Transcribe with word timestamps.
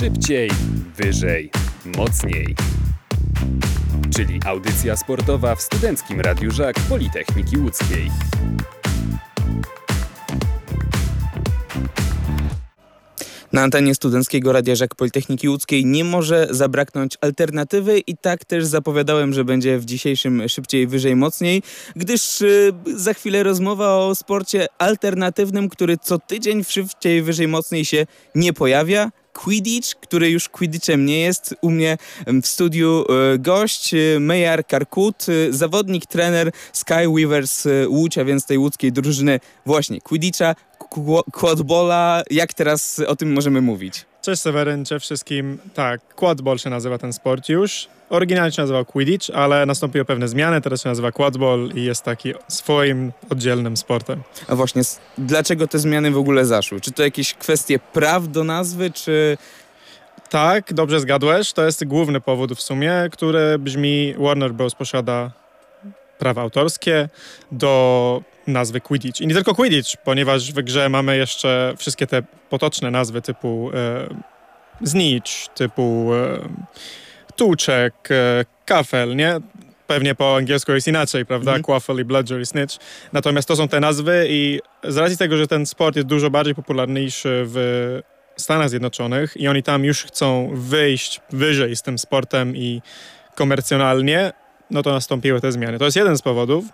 Szybciej, 0.00 0.50
wyżej, 0.96 1.50
mocniej. 1.96 2.54
Czyli 4.16 4.40
audycja 4.46 4.96
sportowa 4.96 5.54
w 5.54 5.62
Studenckim 5.62 6.20
Radiu 6.20 6.50
Żak 6.50 6.76
Politechniki 6.88 7.58
Łódzkiej. 7.58 8.10
Na 13.52 13.62
antenie 13.62 13.94
Studenckiego 13.94 14.52
Radia 14.52 14.76
Żak 14.76 14.94
Politechniki 14.94 15.48
Łódzkiej 15.48 15.86
nie 15.86 16.04
może 16.04 16.46
zabraknąć 16.50 17.16
alternatywy 17.20 17.98
i 17.98 18.16
tak 18.16 18.44
też 18.44 18.64
zapowiadałem, 18.64 19.34
że 19.34 19.44
będzie 19.44 19.78
w 19.78 19.84
dzisiejszym 19.84 20.48
szybciej, 20.48 20.86
wyżej, 20.86 21.16
mocniej, 21.16 21.62
gdyż 21.96 22.40
y, 22.40 22.72
za 22.96 23.14
chwilę 23.14 23.42
rozmowa 23.42 23.96
o 23.96 24.14
sporcie 24.14 24.66
alternatywnym, 24.78 25.68
który 25.68 25.96
co 25.96 26.18
tydzień 26.18 26.64
w 26.64 26.72
szybciej, 26.72 27.22
wyżej, 27.22 27.48
mocniej 27.48 27.84
się 27.84 28.06
nie 28.34 28.52
pojawia. 28.52 29.10
Quidditch, 29.44 29.94
który 29.94 30.30
już 30.30 30.48
Quidditchem 30.48 31.06
nie 31.06 31.20
jest. 31.20 31.54
U 31.60 31.70
mnie 31.70 31.98
w 32.26 32.46
studiu 32.46 33.04
y, 33.34 33.38
gość 33.38 33.94
y, 33.94 34.16
Mejar 34.20 34.66
Karkut, 34.66 35.28
y, 35.28 35.52
zawodnik, 35.52 36.06
trener 36.06 36.52
Skyweavers 36.72 37.66
Łódź, 37.88 38.18
a 38.18 38.24
więc 38.24 38.46
tej 38.46 38.58
łódzkiej 38.58 38.92
drużyny 38.92 39.40
właśnie 39.66 40.00
Quidditcha, 40.00 40.54
quadbola. 41.32 42.22
Jak 42.30 42.54
teraz 42.54 42.98
o 43.06 43.16
tym 43.16 43.32
możemy 43.32 43.60
mówić? 43.60 44.04
Cześć 44.28 44.42
Seweryn, 44.42 44.84
cześć 44.84 45.04
wszystkim. 45.04 45.58
Tak, 45.74 46.14
quadball 46.14 46.58
się 46.58 46.70
nazywa 46.70 46.98
ten 46.98 47.12
sport 47.12 47.48
już. 47.48 47.88
Oryginalnie 48.10 48.52
się 48.52 48.62
nazywał 48.62 48.84
Quidditch, 48.84 49.30
ale 49.34 49.66
nastąpiły 49.66 50.04
pewne 50.04 50.28
zmiany, 50.28 50.60
teraz 50.60 50.82
się 50.82 50.88
nazywa 50.88 51.12
quadball 51.12 51.70
i 51.74 51.84
jest 51.84 52.02
taki 52.02 52.34
swoim 52.48 53.12
oddzielnym 53.30 53.76
sportem. 53.76 54.22
A 54.48 54.54
właśnie, 54.54 54.82
dlaczego 55.18 55.66
te 55.66 55.78
zmiany 55.78 56.10
w 56.10 56.18
ogóle 56.18 56.44
zaszły? 56.44 56.80
Czy 56.80 56.92
to 56.92 57.02
jakieś 57.02 57.34
kwestie 57.34 57.78
praw 57.78 58.28
do 58.28 58.44
nazwy, 58.44 58.90
czy... 58.90 59.38
Tak, 60.30 60.72
dobrze 60.72 61.00
zgadłeś. 61.00 61.52
To 61.52 61.64
jest 61.64 61.84
główny 61.84 62.20
powód 62.20 62.52
w 62.52 62.62
sumie, 62.62 62.92
który 63.12 63.58
brzmi 63.58 64.14
Warner 64.18 64.54
Bros. 64.54 64.74
posiada 64.74 65.30
prawa 66.18 66.42
autorskie 66.42 67.08
do 67.52 68.22
nazwy 68.52 68.80
Quidditch. 68.80 69.20
I 69.20 69.26
nie 69.26 69.34
tylko 69.34 69.54
Quidditch, 69.54 69.96
ponieważ 70.04 70.52
w 70.52 70.62
grze 70.62 70.88
mamy 70.88 71.16
jeszcze 71.16 71.74
wszystkie 71.76 72.06
te 72.06 72.22
potoczne 72.50 72.90
nazwy 72.90 73.22
typu 73.22 73.70
e, 73.74 74.08
Znicz, 74.82 75.48
typu 75.54 76.10
e, 76.14 76.38
Tuczek, 77.36 77.94
e, 78.10 78.44
Kafel, 78.64 79.16
nie? 79.16 79.36
Pewnie 79.86 80.14
po 80.14 80.36
angielsku 80.36 80.72
jest 80.72 80.88
inaczej, 80.88 81.26
prawda? 81.26 81.50
Mm. 81.50 81.62
Quaffle 81.62 82.00
i 82.00 82.04
Bludger 82.04 82.40
i 82.40 82.46
Snitch. 82.46 82.76
Natomiast 83.12 83.48
to 83.48 83.56
są 83.56 83.68
te 83.68 83.80
nazwy 83.80 84.26
i 84.28 84.60
z 84.84 84.96
racji 84.96 85.16
tego, 85.16 85.36
że 85.36 85.46
ten 85.46 85.66
sport 85.66 85.96
jest 85.96 86.08
dużo 86.08 86.30
bardziej 86.30 86.54
popularniejszy 86.54 87.42
w 87.46 87.56
Stanach 88.36 88.70
Zjednoczonych 88.70 89.36
i 89.36 89.48
oni 89.48 89.62
tam 89.62 89.84
już 89.84 90.04
chcą 90.04 90.50
wyjść 90.54 91.20
wyżej 91.30 91.76
z 91.76 91.82
tym 91.82 91.98
sportem 91.98 92.56
i 92.56 92.82
komercjonalnie, 93.34 94.32
no 94.70 94.82
to 94.82 94.92
nastąpiły 94.92 95.40
te 95.40 95.52
zmiany. 95.52 95.78
To 95.78 95.84
jest 95.84 95.96
jeden 95.96 96.16
z 96.16 96.22
powodów. 96.22 96.64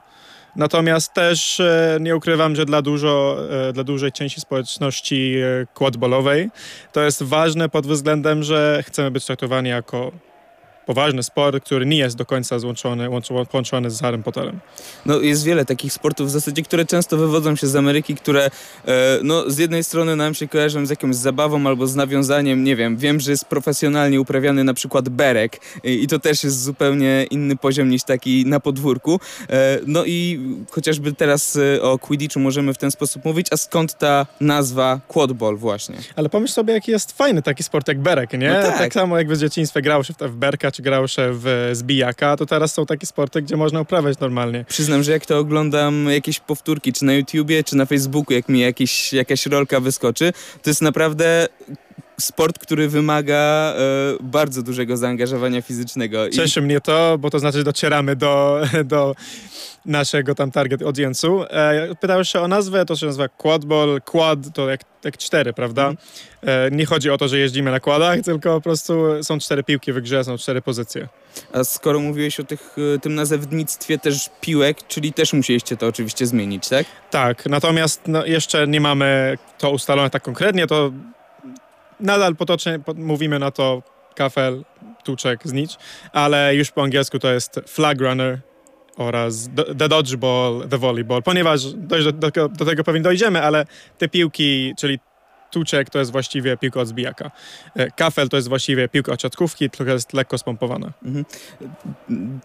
Natomiast 0.56 1.12
też 1.12 1.60
e, 1.60 1.98
nie 2.00 2.16
ukrywam, 2.16 2.56
że 2.56 2.66
dla, 2.66 2.82
dużo, 2.82 3.38
e, 3.68 3.72
dla 3.72 3.84
dużej 3.84 4.12
części 4.12 4.40
społeczności 4.40 5.34
e, 5.36 5.66
quadballowej 5.74 6.50
to 6.92 7.02
jest 7.02 7.22
ważne 7.22 7.68
pod 7.68 7.86
względem, 7.86 8.42
że 8.42 8.82
chcemy 8.86 9.10
być 9.10 9.24
traktowani 9.24 9.68
jako 9.68 10.12
poważny 10.86 11.22
sport, 11.22 11.64
który 11.64 11.86
nie 11.86 11.96
jest 11.96 12.16
do 12.16 12.26
końca 12.26 12.58
złączony, 12.58 13.08
połączony 13.50 13.90
z 13.90 14.00
Harry 14.00 14.18
Potterem. 14.18 14.60
No 15.06 15.20
jest 15.20 15.44
wiele 15.44 15.64
takich 15.64 15.92
sportów 15.92 16.26
w 16.26 16.30
zasadzie, 16.30 16.62
które 16.62 16.84
często 16.84 17.16
wywodzą 17.16 17.56
się 17.56 17.66
z 17.66 17.76
Ameryki, 17.76 18.14
które 18.14 18.50
e, 18.86 19.18
no 19.22 19.50
z 19.50 19.58
jednej 19.58 19.84
strony 19.84 20.16
nam 20.16 20.34
się 20.34 20.48
kojarzą 20.48 20.86
z 20.86 20.90
jakąś 20.90 21.16
zabawą 21.16 21.66
albo 21.66 21.86
z 21.86 21.94
nawiązaniem, 21.94 22.64
nie 22.64 22.76
wiem, 22.76 22.96
wiem, 22.96 23.20
że 23.20 23.30
jest 23.30 23.44
profesjonalnie 23.44 24.20
uprawiany 24.20 24.64
na 24.64 24.74
przykład 24.74 25.08
berek 25.08 25.60
i, 25.84 26.02
i 26.02 26.06
to 26.06 26.18
też 26.18 26.44
jest 26.44 26.62
zupełnie 26.62 27.26
inny 27.30 27.56
poziom 27.56 27.88
niż 27.88 28.02
taki 28.02 28.46
na 28.46 28.60
podwórku. 28.60 29.20
E, 29.50 29.78
no 29.86 30.04
i 30.04 30.40
chociażby 30.70 31.12
teraz 31.12 31.56
e, 31.56 31.82
o 31.82 31.98
Quidditchu 31.98 32.40
możemy 32.40 32.74
w 32.74 32.78
ten 32.78 32.90
sposób 32.90 33.24
mówić, 33.24 33.46
a 33.50 33.56
skąd 33.56 33.98
ta 33.98 34.26
nazwa 34.40 35.00
quadball 35.08 35.56
właśnie? 35.56 35.96
Ale 36.16 36.28
pomyśl 36.28 36.54
sobie, 36.54 36.74
jaki 36.74 36.90
jest 36.90 37.12
fajny 37.12 37.42
taki 37.42 37.62
sport 37.62 37.88
jak 37.88 38.00
berek, 38.00 38.32
nie? 38.32 38.50
No 38.50 38.62
tak. 38.62 38.78
tak 38.78 38.92
samo 38.92 39.18
jak 39.18 39.28
w 39.28 39.38
dzieciństwie 39.38 39.82
grał 39.82 40.04
się 40.04 40.14
w 40.20 40.36
berka, 40.36 40.70
czy 40.74 40.82
grał 40.82 41.08
się 41.08 41.22
w 41.32 41.70
zbijaka, 41.72 42.36
to 42.36 42.46
teraz 42.46 42.74
są 42.74 42.86
takie 42.86 43.06
sporty, 43.06 43.42
gdzie 43.42 43.56
można 43.56 43.80
uprawiać 43.80 44.18
normalnie. 44.18 44.64
Przyznam, 44.68 45.02
że 45.02 45.12
jak 45.12 45.26
to 45.26 45.38
oglądam 45.38 46.06
jakieś 46.10 46.40
powtórki, 46.40 46.92
czy 46.92 47.04
na 47.04 47.14
YouTubie, 47.14 47.64
czy 47.64 47.76
na 47.76 47.86
Facebooku, 47.86 48.34
jak 48.34 48.48
mi 48.48 48.60
jakiś, 48.60 49.12
jakaś 49.12 49.46
rolka 49.46 49.80
wyskoczy, 49.80 50.32
to 50.62 50.70
jest 50.70 50.82
naprawdę 50.82 51.48
sport, 52.20 52.58
który 52.58 52.88
wymaga 52.88 53.34
e, 53.34 53.74
bardzo 54.20 54.62
dużego 54.62 54.96
zaangażowania 54.96 55.62
fizycznego. 55.62 56.30
Cieszy 56.30 56.60
I... 56.60 56.62
mnie 56.62 56.80
to, 56.80 57.18
bo 57.18 57.30
to 57.30 57.38
znaczy, 57.38 57.58
że 57.58 57.64
docieramy 57.64 58.16
do, 58.16 58.62
do 58.84 59.14
naszego 59.86 60.34
tam 60.34 60.50
target 60.50 60.80
audience'u. 60.80 61.44
E, 61.50 61.94
pytałeś 62.00 62.28
się 62.28 62.40
o 62.40 62.48
nazwę, 62.48 62.84
to 62.86 62.96
się 62.96 63.06
nazywa 63.06 63.28
quadball. 63.28 64.00
Quad 64.04 64.38
to 64.54 64.70
jak, 64.70 64.80
jak 65.04 65.18
cztery, 65.18 65.52
prawda? 65.52 65.84
Mm. 65.84 65.96
E, 66.42 66.70
nie 66.70 66.86
chodzi 66.86 67.10
o 67.10 67.18
to, 67.18 67.28
że 67.28 67.38
jeździmy 67.38 67.70
na 67.70 67.80
kładach, 67.80 68.20
tylko 68.20 68.54
po 68.54 68.60
prostu 68.60 69.22
są 69.22 69.38
cztery 69.38 69.62
piłki 69.62 69.92
w 69.92 70.00
grze, 70.00 70.24
są 70.24 70.38
cztery 70.38 70.62
pozycje. 70.62 71.08
A 71.52 71.64
skoro 71.64 72.00
mówiłeś 72.00 72.40
o 72.40 72.44
tych, 72.44 72.76
e, 72.94 72.98
tym 72.98 73.14
nazewnictwie 73.14 73.98
też 73.98 74.30
piłek, 74.40 74.86
czyli 74.88 75.12
też 75.12 75.32
musieliście 75.32 75.76
to 75.76 75.86
oczywiście 75.86 76.26
zmienić, 76.26 76.68
tak? 76.68 76.86
Tak, 77.10 77.46
natomiast 77.46 78.00
no, 78.06 78.26
jeszcze 78.26 78.66
nie 78.66 78.80
mamy 78.80 79.38
to 79.58 79.70
ustalone 79.70 80.10
tak 80.10 80.22
konkretnie, 80.22 80.66
to 80.66 80.92
nadal 82.00 82.36
potocznie 82.36 82.80
mówimy 82.96 83.38
na 83.38 83.50
to 83.50 83.82
kafel, 84.14 84.64
tuczek, 85.04 85.40
znicz, 85.44 85.76
ale 86.12 86.54
już 86.54 86.70
po 86.70 86.82
angielsku 86.82 87.18
to 87.18 87.32
jest 87.32 87.60
flag 87.66 88.00
runner 88.00 88.40
oraz 88.96 89.48
the 89.78 89.88
dodgeball, 89.88 90.68
the 90.68 90.78
volleyball, 90.78 91.22
ponieważ 91.22 91.72
do, 91.74 92.12
do, 92.12 92.48
do 92.48 92.64
tego 92.64 92.84
pewnie 92.84 93.00
dojdziemy, 93.00 93.42
ale 93.42 93.66
te 93.98 94.08
piłki, 94.08 94.74
czyli 94.78 94.98
Tuczek 95.54 95.90
to 95.90 95.98
jest 95.98 96.12
właściwie 96.12 96.56
piłka 96.56 96.80
od 96.80 96.88
zbijaka. 96.88 97.30
E, 97.76 97.90
kafel 97.90 98.28
to 98.28 98.36
jest 98.36 98.48
właściwie 98.48 98.88
piłka 98.88 99.12
od 99.12 99.22
siatkówki, 99.22 99.70
tylko 99.70 99.92
jest 99.92 100.12
lekko 100.12 100.38
spompowana. 100.38 100.92
Mhm. 101.04 101.24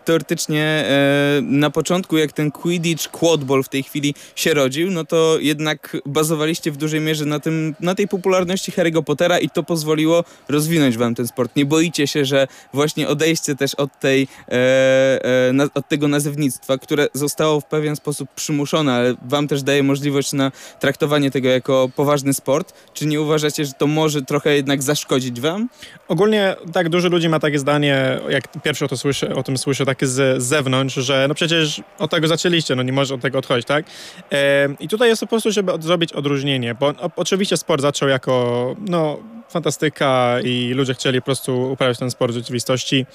Teoretycznie 0.05 0.63
e, 0.63 1.41
na 1.41 1.69
początku, 1.69 2.17
jak 2.17 2.31
ten 2.31 2.51
Quidditch, 2.51 3.11
quadball 3.11 3.63
w 3.63 3.69
tej 3.69 3.83
chwili 3.83 4.15
się 4.35 4.53
rodził, 4.53 4.91
no 4.91 5.05
to 5.05 5.37
jednak 5.39 5.97
bazowaliście 6.05 6.71
w 6.71 6.77
dużej 6.77 7.01
mierze 7.01 7.25
na, 7.25 7.39
tym, 7.39 7.75
na 7.79 7.95
tej 7.95 8.07
popularności 8.07 8.71
Harry'ego 8.71 9.03
Pottera 9.03 9.39
i 9.39 9.49
to 9.49 9.63
pozwoliło 9.63 10.23
rozwinąć 10.49 10.97
wam 10.97 11.15
ten 11.15 11.27
sport. 11.27 11.55
Nie 11.55 11.65
boicie 11.65 12.07
się, 12.07 12.25
że 12.25 12.47
właśnie 12.73 13.07
odejście 13.07 13.55
też 13.55 13.75
od, 13.75 13.99
tej, 13.99 14.27
e, 14.51 15.69
od 15.73 15.87
tego 15.87 16.07
nazewnictwa, 16.07 16.77
które 16.77 17.07
zostało 17.13 17.61
w 17.61 17.65
pewien 17.65 17.95
sposób 17.95 18.29
przymuszone, 18.35 18.93
ale 18.93 19.15
wam 19.25 19.47
też 19.47 19.63
daje 19.63 19.83
możliwość 19.83 20.33
na 20.33 20.51
traktowanie 20.79 21.31
tego 21.31 21.49
jako 21.49 21.89
poważny 21.95 22.33
sport, 22.33 22.73
czy 22.99 23.05
nie 23.05 23.21
uważacie, 23.21 23.65
że 23.65 23.73
to 23.73 23.87
może 23.87 24.21
trochę 24.21 24.55
jednak 24.55 24.83
zaszkodzić 24.83 25.41
wam? 25.41 25.69
Ogólnie 26.07 26.55
tak 26.73 26.89
dużo 26.89 27.09
ludzi 27.09 27.29
ma 27.29 27.39
takie 27.39 27.59
zdanie, 27.59 28.19
jak 28.29 28.61
pierwszy 28.61 28.85
o, 28.85 28.87
to 28.87 28.97
słyszę, 28.97 29.35
o 29.35 29.43
tym 29.43 29.57
słyszę, 29.57 29.85
takie 29.85 30.07
z, 30.07 30.43
zewnątrz, 30.43 30.95
że 30.95 31.25
no 31.27 31.35
przecież 31.35 31.81
od 31.99 32.11
tego 32.11 32.27
zaczęliście, 32.27 32.75
no 32.75 32.83
nie 32.83 32.93
może 32.93 33.15
od 33.15 33.21
tego 33.21 33.37
odchodzić, 33.39 33.67
tak? 33.67 33.85
E, 34.31 34.69
I 34.79 34.87
tutaj 34.87 35.09
jest 35.09 35.21
po 35.21 35.27
prostu, 35.27 35.51
żeby 35.51 35.71
od, 35.71 35.83
zrobić 35.83 36.13
odróżnienie, 36.13 36.75
bo 36.75 36.87
o, 36.87 37.11
oczywiście 37.15 37.57
sport 37.57 37.81
zaczął 37.81 38.09
jako, 38.09 38.75
no 38.87 39.19
fantastyka 39.49 40.35
i 40.43 40.73
ludzie 40.73 40.93
chcieli 40.93 41.21
po 41.21 41.25
prostu 41.25 41.71
uprawiać 41.71 41.97
ten 41.97 42.11
sport 42.11 42.31
w 42.31 42.35
rzeczywistości 42.35 43.05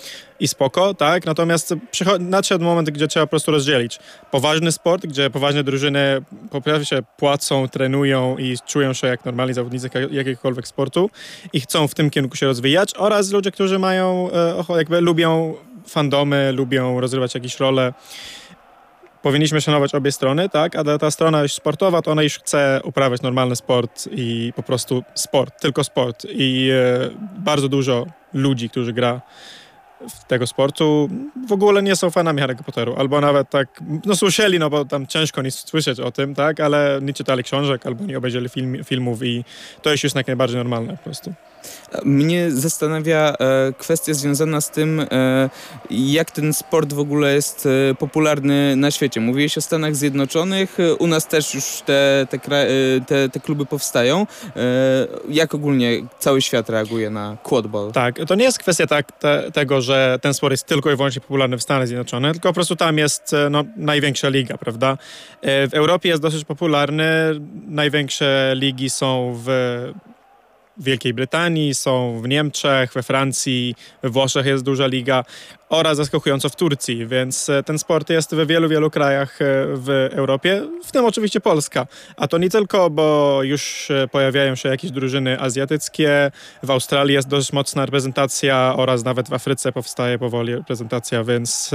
i 0.40 0.48
spoko, 0.48 0.94
tak? 0.94 1.26
Natomiast 1.26 1.74
nadszedł 2.20 2.64
moment, 2.64 2.90
gdzie 2.90 3.08
trzeba 3.08 3.26
po 3.26 3.30
prostu 3.30 3.50
rozdzielić 3.50 3.98
poważny 4.30 4.72
sport, 4.72 5.06
gdzie 5.06 5.30
poważne 5.30 5.64
drużyny 5.64 6.22
po 6.50 6.84
się 6.84 7.02
płacą, 7.16 7.68
trenują 7.68 8.38
i 8.38 8.56
czują 8.66 8.92
się 8.92 9.06
jak 9.06 9.24
normalni 9.24 9.54
zawodnicy 9.54 9.73
jakiegokolwiek 10.10 10.68
sportu 10.68 11.10
i 11.52 11.60
chcą 11.60 11.88
w 11.88 11.94
tym 11.94 12.10
kierunku 12.10 12.36
się 12.36 12.46
rozwijać 12.46 12.94
oraz 12.96 13.30
ludzie, 13.30 13.50
którzy 13.50 13.78
mają, 13.78 14.30
e, 14.70 14.76
jakby 14.76 15.00
lubią 15.00 15.54
fandomy, 15.86 16.52
lubią 16.52 17.00
rozrywać 17.00 17.34
jakieś 17.34 17.60
role 17.60 17.92
powinniśmy 19.24 19.60
szanować 19.60 19.94
obie 19.94 20.12
strony, 20.12 20.48
tak? 20.48 20.76
A 20.76 20.98
ta 20.98 21.10
strona 21.10 21.48
sportowa, 21.48 22.02
to 22.02 22.10
ona 22.10 22.22
już 22.22 22.38
chce 22.38 22.80
uprawiać 22.84 23.22
normalny 23.22 23.56
sport 23.56 24.08
i 24.12 24.52
po 24.56 24.62
prostu 24.62 25.02
sport, 25.14 25.60
tylko 25.60 25.84
sport. 25.84 26.26
I 26.30 26.70
e, 26.72 27.10
bardzo 27.38 27.68
dużo 27.68 28.06
ludzi, 28.34 28.70
którzy 28.70 28.92
gra 28.92 29.20
tego 30.28 30.46
sportu 30.46 31.08
w 31.48 31.52
ogóle 31.52 31.82
nie 31.82 31.96
są 31.96 32.10
fanami 32.10 32.40
Harry 32.40 32.54
Potteru, 32.54 32.94
albo 32.98 33.20
nawet 33.20 33.50
tak, 33.50 33.68
no 34.04 34.16
słyszeli, 34.16 34.58
no 34.58 34.70
bo 34.70 34.84
tam 34.84 35.06
ciężko 35.06 35.42
nic 35.42 35.54
słyszeć 35.54 36.00
o 36.00 36.12
tym, 36.12 36.34
tak, 36.34 36.60
ale 36.60 36.98
nie 37.02 37.12
czytali 37.12 37.44
książek, 37.44 37.86
albo 37.86 38.04
nie 38.04 38.18
obejrzeli 38.18 38.48
film, 38.48 38.84
filmów 38.84 39.22
i 39.22 39.44
to 39.82 39.90
jest 39.90 40.04
już 40.04 40.14
jak 40.14 40.26
najbardziej 40.26 40.56
normalne 40.56 40.96
po 40.96 41.04
prostu. 41.04 41.34
Mnie 42.04 42.50
zastanawia 42.50 43.34
e, 43.40 43.72
kwestia 43.78 44.14
związana 44.14 44.60
z 44.60 44.70
tym, 44.70 45.00
e, 45.00 45.50
jak 45.90 46.30
ten 46.30 46.54
sport 46.54 46.92
w 46.92 46.98
ogóle 46.98 47.34
jest 47.34 47.68
e, 47.90 47.94
popularny 47.94 48.76
na 48.76 48.90
świecie. 48.90 49.20
Mówiłeś 49.20 49.58
o 49.58 49.60
Stanach 49.60 49.96
Zjednoczonych, 49.96 50.80
e, 50.80 50.94
u 50.94 51.06
nas 51.06 51.28
też 51.28 51.54
już 51.54 51.82
te, 51.86 52.26
te, 52.30 52.36
e, 52.36 52.66
te, 53.06 53.28
te 53.28 53.40
kluby 53.40 53.66
powstają. 53.66 54.26
E, 54.56 54.66
jak 55.28 55.54
ogólnie 55.54 55.90
cały 56.18 56.42
świat 56.42 56.70
reaguje 56.70 57.10
na 57.10 57.36
quadball? 57.42 57.92
Tak, 57.92 58.18
to 58.26 58.34
nie 58.34 58.44
jest 58.44 58.58
kwestia 58.58 58.86
tak, 58.86 59.12
te, 59.12 59.50
tego, 59.52 59.80
że 59.84 60.18
ten 60.22 60.34
sport 60.34 60.50
jest 60.52 60.66
tylko 60.66 60.92
i 60.92 60.96
wyłącznie 60.96 61.20
popularny 61.20 61.58
w 61.58 61.62
Stanach 61.62 61.88
Zjednoczonych, 61.88 62.32
tylko 62.32 62.48
po 62.48 62.54
prostu 62.54 62.76
tam 62.76 62.98
jest 62.98 63.34
e, 63.34 63.50
no, 63.50 63.64
największa 63.76 64.28
liga, 64.28 64.58
prawda? 64.58 64.98
E, 65.42 65.68
W 65.68 65.74
Europie 65.74 66.08
jest 66.08 66.22
dosyć 66.22 66.44
popularny. 66.44 67.04
Największe 67.66 68.52
ligi 68.56 68.90
są 68.90 69.40
w 69.44 69.48
Wielkiej 70.76 71.14
Brytanii, 71.14 71.74
są 71.74 72.20
w 72.22 72.28
Niemczech, 72.28 72.92
we 72.92 73.02
Francji, 73.02 73.74
we 74.02 74.10
Włoszech 74.10 74.46
jest 74.46 74.64
duża 74.64 74.86
liga 74.86 75.24
oraz 75.68 75.96
zaskakująco 75.96 76.48
w 76.48 76.56
Turcji, 76.56 77.06
więc 77.06 77.48
e, 77.48 77.62
ten 77.62 77.78
sport 77.78 78.10
jest 78.10 78.34
we 78.34 78.46
wielu, 78.46 78.68
wielu 78.68 78.90
krajach 78.90 79.42
e, 79.42 79.44
w 79.74 80.08
Europie, 80.12 80.62
w 80.84 80.92
tym 80.92 81.04
oczywiście 81.04 81.40
Polska. 81.40 81.86
A 82.16 82.28
to 82.28 82.38
nie 82.38 82.50
tylko, 82.50 82.90
bo 82.90 83.38
już 83.42 83.90
e, 83.90 84.08
pojawiają 84.08 84.54
się 84.54 84.68
jakieś 84.68 84.90
drużyny 84.90 85.40
azjatyckie, 85.40 86.30
w 86.62 86.70
Australii 86.70 87.14
jest 87.14 87.28
dość 87.28 87.52
mocna 87.52 87.86
reprezentacja 87.86 88.74
oraz 88.76 89.04
nawet 89.04 89.28
w 89.28 89.32
Afryce 89.32 89.72
powstaje 89.72 90.18
powoli 90.18 90.54
reprezentacja, 90.54 91.24
więc 91.24 91.70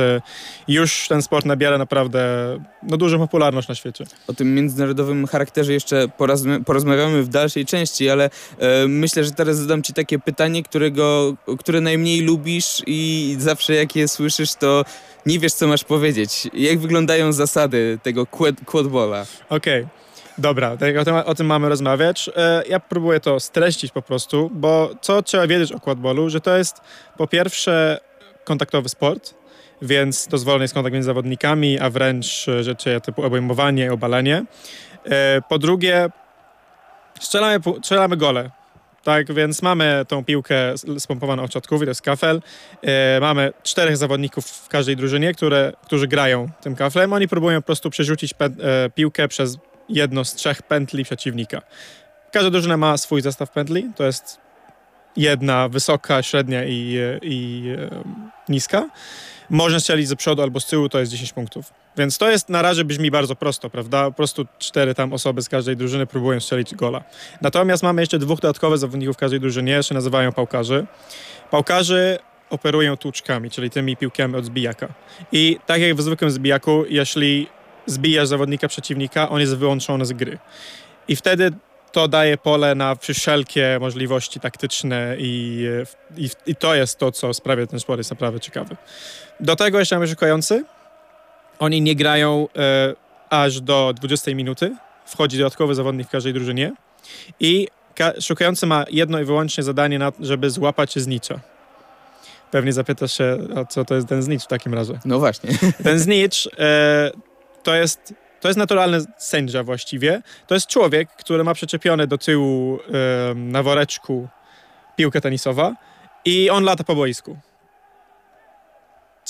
już 0.67 1.07
ten 1.07 1.21
sport 1.21 1.45
nabiera 1.45 1.77
naprawdę 1.77 2.19
no, 2.83 2.97
dużą 2.97 3.19
popularność 3.19 3.67
na 3.67 3.75
świecie. 3.75 4.05
O 4.27 4.33
tym 4.33 4.55
międzynarodowym 4.55 5.27
charakterze 5.27 5.73
jeszcze 5.73 6.07
porozmawiamy 6.65 7.23
w 7.23 7.27
dalszej 7.27 7.65
części, 7.65 8.09
ale 8.09 8.29
myślę, 8.89 9.23
że 9.23 9.31
teraz 9.31 9.57
zadam 9.57 9.83
ci 9.83 9.93
takie 9.93 10.19
pytanie, 10.19 10.63
którego, 10.63 11.33
które 11.59 11.81
najmniej 11.81 12.21
lubisz 12.21 12.81
i 12.87 13.35
zawsze 13.39 13.73
jak 13.75 13.95
je 13.95 14.07
słyszysz, 14.07 14.53
to 14.53 14.85
nie 15.25 15.39
wiesz, 15.39 15.53
co 15.53 15.67
masz 15.67 15.83
powiedzieć. 15.83 16.47
Jak 16.53 16.79
wyglądają 16.79 17.33
zasady 17.33 17.99
tego 18.03 18.25
quad, 18.25 18.55
quadballa? 18.65 19.25
Okej. 19.49 19.87
Dobra, 20.37 20.77
tak 20.77 20.97
o 20.97 21.05
tym, 21.05 21.15
o 21.15 21.35
tym 21.35 21.47
mamy 21.47 21.69
rozmawiać. 21.69 22.29
E, 22.35 22.63
Ja 22.69 22.79
próbuję 22.79 23.19
to 23.19 23.39
streścić 23.39 23.91
po 23.91 24.01
prostu, 24.01 24.49
bo 24.53 24.89
co 25.01 25.21
trzeba 25.21 25.47
wiedzieć 25.47 25.71
o 25.71 25.79
quadballu, 25.79 26.29
że 26.29 26.41
to 26.41 26.57
jest 26.57 26.81
po 27.17 27.27
pierwsze 27.27 27.99
kontaktowy 28.43 28.89
sport, 28.89 29.33
więc 29.81 30.27
dozwolony 30.27 30.63
jest 30.63 30.73
kontakt 30.73 30.93
między 30.93 31.05
zawodnikami, 31.05 31.79
a 31.79 31.89
wręcz 31.89 32.47
e, 32.49 32.63
rzeczy 32.63 33.01
typu 33.03 33.23
obejmowanie 33.23 33.85
i 33.85 33.89
obalenie. 33.89 34.45
E, 35.05 35.41
Po 35.49 35.59
drugie, 35.59 36.09
strzelamy, 37.19 37.59
strzelamy 37.83 38.17
gole. 38.17 38.51
Tak, 39.03 39.33
więc 39.33 39.61
mamy 39.61 40.05
tą 40.07 40.25
piłkę 40.25 40.73
spompowaną 40.99 41.43
od 41.43 41.51
środków 41.51 41.81
i 41.81 41.85
to 41.85 41.91
jest 41.91 42.01
kafel. 42.01 42.41
E, 42.81 43.19
mamy 43.19 43.53
czterech 43.63 43.97
zawodników 43.97 44.45
w 44.45 44.67
każdej 44.67 44.95
drużynie, 44.95 45.33
które, 45.33 45.73
którzy 45.85 46.07
grają 46.07 46.49
tym 46.61 46.75
kaflem. 46.75 47.13
Oni 47.13 47.27
próbują 47.27 47.61
po 47.61 47.65
prostu 47.65 47.89
przerzucić 47.89 48.33
pe- 48.33 48.63
e, 48.63 48.89
piłkę 48.89 49.27
przez 49.27 49.57
jedno 49.89 50.25
z 50.25 50.35
trzech 50.35 50.61
pętli 50.61 51.03
przeciwnika. 51.03 51.61
Każda 52.31 52.49
drużyna 52.49 52.77
ma 52.77 52.97
swój 52.97 53.21
zestaw 53.21 53.51
pętli. 53.51 53.85
To 53.95 54.03
jest 54.03 54.37
jedna 55.17 55.69
wysoka, 55.69 56.23
średnia 56.23 56.63
i, 56.65 56.97
i 57.21 57.63
e, 57.77 58.03
niska. 58.49 58.89
Można 59.49 59.79
strzelić 59.79 60.07
ze 60.07 60.15
przodu 60.15 60.41
albo 60.41 60.59
z 60.59 60.65
tyłu, 60.65 60.89
to 60.89 60.99
jest 60.99 61.11
10 61.11 61.33
punktów. 61.33 61.73
Więc 61.99 62.17
to 62.17 62.29
jest 62.29 62.49
na 62.49 62.61
razie 62.61 62.85
brzmi 62.85 63.11
bardzo 63.11 63.35
prosto, 63.35 63.69
prawda? 63.69 64.05
Po 64.05 64.11
prostu 64.11 64.45
cztery 64.59 64.95
tam 64.95 65.13
osoby 65.13 65.41
z 65.41 65.49
każdej 65.49 65.77
drużyny 65.77 66.07
próbują 66.07 66.39
strzelić 66.39 66.75
gola. 66.75 67.03
Natomiast 67.41 67.83
mamy 67.83 68.01
jeszcze 68.01 68.19
dwóch 68.19 68.39
dodatkowych 68.39 68.77
zawodników 68.77 69.15
w 69.15 69.19
każdej 69.19 69.39
drużynie, 69.39 69.83
się 69.83 69.93
nazywają 69.95 70.31
pałkarzy. 70.31 70.85
Pałkarzy 71.51 72.19
operują 72.49 72.97
tłuczkami, 72.97 73.49
czyli 73.49 73.69
tymi 73.69 73.97
piłkami 73.97 74.35
od 74.35 74.45
zbijaka. 74.45 74.87
I 75.31 75.59
tak 75.65 75.81
jak 75.81 75.95
w 75.95 76.01
zwykłym 76.01 76.31
zbijaku, 76.31 76.85
jeśli 76.89 77.47
zbijasz 77.85 78.27
zawodnika 78.27 78.67
przeciwnika, 78.67 79.29
on 79.29 79.39
jest 79.39 79.57
wyłączony 79.57 80.05
z 80.05 80.13
gry. 80.13 80.37
I 81.07 81.15
wtedy 81.15 81.51
to 81.91 82.07
daje 82.07 82.37
pole 82.37 82.75
na 82.75 82.95
wszelkie 82.95 83.77
możliwości 83.81 84.39
taktyczne 84.39 85.15
i, 85.19 85.65
i, 86.17 86.29
i 86.45 86.55
to 86.55 86.75
jest 86.75 86.97
to, 86.99 87.11
co 87.11 87.33
sprawia, 87.33 87.67
ten 87.67 87.79
sport 87.79 87.97
jest 87.97 88.11
naprawdę 88.11 88.39
ciekawy. 88.39 88.75
Do 89.39 89.55
tego 89.55 89.79
jeszcze 89.79 89.95
mamy 89.95 90.07
szukający. 90.07 90.63
Oni 91.59 91.81
nie 91.81 91.95
grają 91.95 92.47
e, 92.55 92.95
aż 93.29 93.61
do 93.61 93.93
20 93.95 94.35
minuty. 94.35 94.75
Wchodzi 95.05 95.37
dodatkowy 95.37 95.75
zawodnik 95.75 96.07
w 96.07 96.11
każdej 96.11 96.33
drużynie. 96.33 96.71
I 97.39 97.67
ka- 97.95 98.21
szukający 98.21 98.65
ma 98.67 98.85
jedno 98.91 99.19
i 99.19 99.25
wyłącznie 99.25 99.63
zadanie, 99.63 99.99
na, 99.99 100.11
żeby 100.19 100.49
złapać 100.49 100.99
znicza. 100.99 101.39
Pewnie 102.51 102.73
zapytasz 102.73 103.17
się, 103.17 103.37
a 103.55 103.65
co 103.65 103.85
to 103.85 103.95
jest 103.95 104.07
ten 104.07 104.21
znicz 104.21 104.43
w 104.43 104.47
takim 104.47 104.73
razie. 104.73 104.99
No 105.05 105.19
właśnie. 105.19 105.49
Ten 105.83 105.99
znicz 105.99 106.49
e, 106.59 107.11
to 107.63 107.75
jest 107.75 108.13
to 108.41 108.47
jest 108.47 108.57
naturalny 108.57 108.97
sędzia 109.17 109.63
właściwie. 109.63 110.21
To 110.47 110.53
jest 110.55 110.67
człowiek, 110.67 111.09
który 111.09 111.43
ma 111.43 111.53
przyczepione 111.53 112.07
do 112.07 112.17
tyłu 112.17 112.79
e, 112.79 113.33
na 113.35 113.63
woreczku 113.63 114.27
piłkę 114.95 115.21
tenisową 115.21 115.75
i 116.25 116.49
on 116.49 116.63
lata 116.63 116.83
po 116.83 116.95
boisku. 116.95 117.37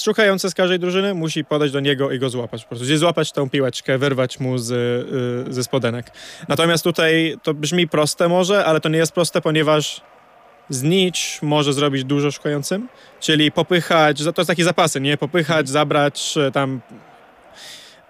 Szukający 0.04 0.50
z 0.50 0.56
każdej 0.56 0.80
drużyny 0.80 1.14
musi 1.14 1.46
podejść 1.46 1.74
do 1.74 1.80
niego 1.80 2.12
i 2.12 2.20
go 2.20 2.30
złapać. 2.30 2.64
Po 2.64 2.70
prostu 2.70 2.86
gdzieś 2.86 3.00
złapać 3.00 3.32
tą 3.32 3.50
piłeczkę, 3.50 3.98
wyrwać 3.98 4.40
mu 4.40 4.58
z, 4.58 4.72
y, 5.50 5.54
ze 5.54 5.64
spodenek. 5.64 6.12
Natomiast 6.48 6.84
tutaj 6.84 7.38
to 7.44 7.54
brzmi 7.54 7.88
proste 7.88 8.30
może, 8.30 8.66
ale 8.66 8.80
to 8.80 8.90
nie 8.90 8.98
jest 8.98 9.12
proste, 9.12 9.42
ponieważ 9.42 10.02
znicz 10.70 11.40
może 11.42 11.74
zrobić 11.74 12.04
dużo 12.04 12.32
szukającym, 12.32 12.88
czyli 13.20 13.52
popychać, 13.52 14.24
to 14.24 14.34
jest 14.38 14.48
takie 14.48 14.64
zapasy, 14.64 15.02
nie? 15.02 15.18
Popychać, 15.18 15.70
zabrać, 15.70 16.36
e, 16.38 16.52
tam 16.52 16.82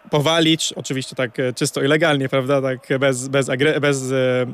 powalić, 0.10 0.74
oczywiście 0.74 1.16
tak 1.16 1.40
e, 1.40 1.54
czysto 1.54 1.84
i 1.84 1.88
legalnie, 1.88 2.30
prawda, 2.30 2.62
tak 2.62 3.00
bez, 3.00 3.28
bez, 3.28 3.50
agre, 3.50 3.80
bez 3.80 4.12
e, 4.12 4.46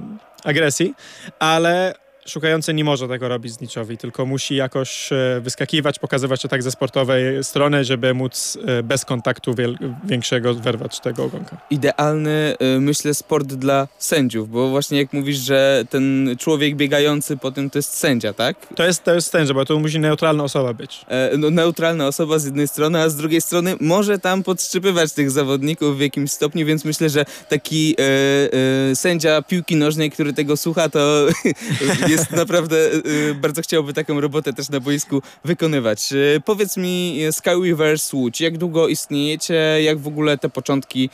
agresji, 0.44 0.94
ale 1.40 1.94
szukający 2.27 2.74
nie 2.74 2.83
może 2.83 3.07
tego 3.07 3.27
robić 3.27 3.54
zniczowi, 3.54 3.98
tylko 3.98 4.25
musi 4.25 4.56
jakoś 4.56 5.12
e, 5.12 5.42
wyskakiwać, 5.42 6.00
pokazywać 6.00 6.42
się 6.42 6.48
tak 6.48 6.63
ze 6.63 6.72
sportowej 6.72 7.44
strony, 7.44 7.83
żeby 7.83 8.13
móc 8.13 8.57
e, 8.66 8.83
bez 8.83 9.06
kontaktu 9.06 9.56
większego 10.04 10.54
wyrwać 10.54 11.00
tego 11.00 11.24
ogonka. 11.24 11.57
Idealny, 11.69 12.56
y, 12.77 12.80
myślę, 12.80 13.13
sport 13.13 13.48
dla 13.48 13.88
sędziów, 13.98 14.50
bo 14.50 14.69
właśnie 14.69 14.98
jak 14.98 15.13
mówisz, 15.13 15.38
że 15.38 15.86
ten 15.89 16.36
człowiek 16.39 16.75
biegający 16.75 17.38
po 17.38 17.51
tym 17.51 17.69
to 17.69 17.80
jest 17.80 17.98
sędzia, 17.98 18.33
tak? 18.33 18.57
To 18.75 18.86
jest, 18.86 19.04
to 19.04 19.13
jest 19.13 19.31
sędzia, 19.31 19.54
bo 19.54 19.66
to 19.66 19.80
musi 19.80 20.00
neutralna 20.00 20.44
osoba 20.44 20.74
być. 20.74 21.06
E, 21.07 21.38
no, 21.38 21.50
neutralna 21.50 22.07
osoba 22.07 22.39
z 22.39 22.45
jednej 22.45 22.68
strony, 22.68 23.01
a 23.01 23.10
z 23.10 23.16
drugiej 23.16 23.42
strony 23.42 23.75
może 23.80 24.19
tam 24.19 24.44
podszczypywać 24.44 25.13
tych 25.13 25.31
zawodników 25.31 25.98
w 25.98 26.01
jakimś 26.01 26.31
stopniu, 26.31 26.66
więc 26.66 26.86
myślę, 26.86 27.10
że 27.10 27.25
taki 27.50 27.95
e, 28.00 28.04
e, 28.92 28.95
sędzia 28.95 29.42
piłki 29.42 29.75
nożnej, 29.75 30.12
który 30.12 30.33
tego 30.33 30.57
słucha, 30.57 30.89
to 30.89 31.27
jest 32.15 32.31
naprawdę 32.31 32.77
e, 32.77 33.34
bardzo 33.34 33.62
chciałby 33.62 33.93
taką 33.93 34.22
robotę 34.22 34.53
też 34.53 34.69
na 34.69 34.79
boisku 34.79 35.22
wykonywać. 35.45 36.13
E, 36.13 36.39
powiedz 36.39 36.77
mi, 36.77 37.19
Skyweavers 37.31 38.13
Łódź, 38.13 38.41
jak 38.41 38.57
długo 38.57 38.88
istniejecie, 38.88 39.53
jak 39.81 40.00
w 40.00 40.07
ogóle 40.07 40.38
te 40.38 40.50
początki 40.50 41.10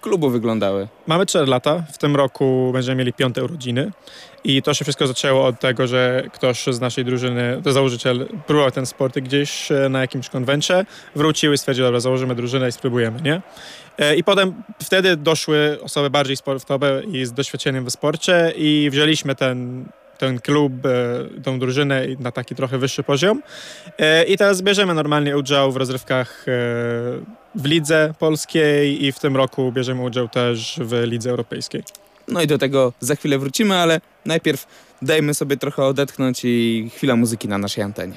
klubu 0.00 0.30
wyglądały? 0.30 0.88
Mamy 1.06 1.26
4 1.26 1.46
lata, 1.46 1.84
w 1.92 1.98
tym 1.98 2.16
roku 2.16 2.70
będziemy 2.72 2.96
mieli 2.96 3.12
piąte 3.12 3.44
urodziny 3.44 3.92
i 4.44 4.62
to 4.62 4.74
się 4.74 4.84
wszystko 4.84 5.06
zaczęło 5.06 5.46
od 5.46 5.60
tego, 5.60 5.86
że 5.86 6.24
ktoś 6.32 6.64
z 6.64 6.80
naszej 6.80 7.04
drużyny, 7.04 7.60
to 7.64 7.72
założyciel, 7.72 8.28
próbował 8.46 8.70
ten 8.70 8.86
sport 8.86 9.18
gdzieś 9.18 9.68
na 9.90 10.00
jakimś 10.00 10.28
konwencie, 10.28 10.86
wrócił 11.14 11.52
i 11.52 11.58
stwierdził, 11.58 11.84
dobra, 11.84 12.00
założymy 12.00 12.34
drużynę 12.34 12.68
i 12.68 12.72
spróbujemy, 12.72 13.20
nie? 13.22 13.42
E, 13.98 14.16
I 14.16 14.24
potem 14.24 14.62
wtedy 14.82 15.16
doszły 15.16 15.78
osoby 15.82 16.10
bardziej 16.10 16.36
sportowe 16.36 17.02
i 17.12 17.26
z 17.26 17.32
doświadczeniem 17.32 17.84
w 17.84 17.90
sporcie 17.90 18.52
i 18.56 18.88
wzięliśmy 18.92 19.34
ten, 19.34 19.84
ten 20.20 20.40
klub, 20.40 20.72
e, 20.86 21.42
tą 21.42 21.58
drużynę 21.58 22.06
na 22.18 22.32
taki 22.32 22.54
trochę 22.54 22.78
wyższy 22.78 23.02
poziom 23.02 23.42
E, 23.98 24.24
i 24.24 24.36
teraz 24.36 24.62
bierzemy 24.62 24.94
normalnie 24.94 25.36
udział 25.36 25.72
w 25.72 25.76
rozrywkach 25.76 26.44
e, 26.48 26.52
w 27.54 27.64
lidze 27.64 28.14
polskiej 28.18 29.04
i 29.04 29.12
w 29.12 29.18
tym 29.18 29.36
roku 29.36 29.72
bierzemy 29.72 30.02
udział 30.02 30.28
też 30.28 30.80
w 30.82 31.02
lidze 31.04 31.30
europejskiej. 31.30 31.82
No 32.28 32.42
i 32.42 32.46
do 32.46 32.58
tego 32.58 32.92
za 33.00 33.14
chwilę 33.14 33.38
wrócimy, 33.38 33.76
ale 33.76 34.00
najpierw 34.26 34.66
dajmy 35.02 35.34
sobie 35.34 35.56
trochę 35.56 35.84
odetchnąć 35.84 36.40
i 36.44 36.90
chwila 36.94 37.16
muzyki 37.16 37.48
na 37.48 37.58
naszej 37.58 37.84
antenie. 37.84 38.16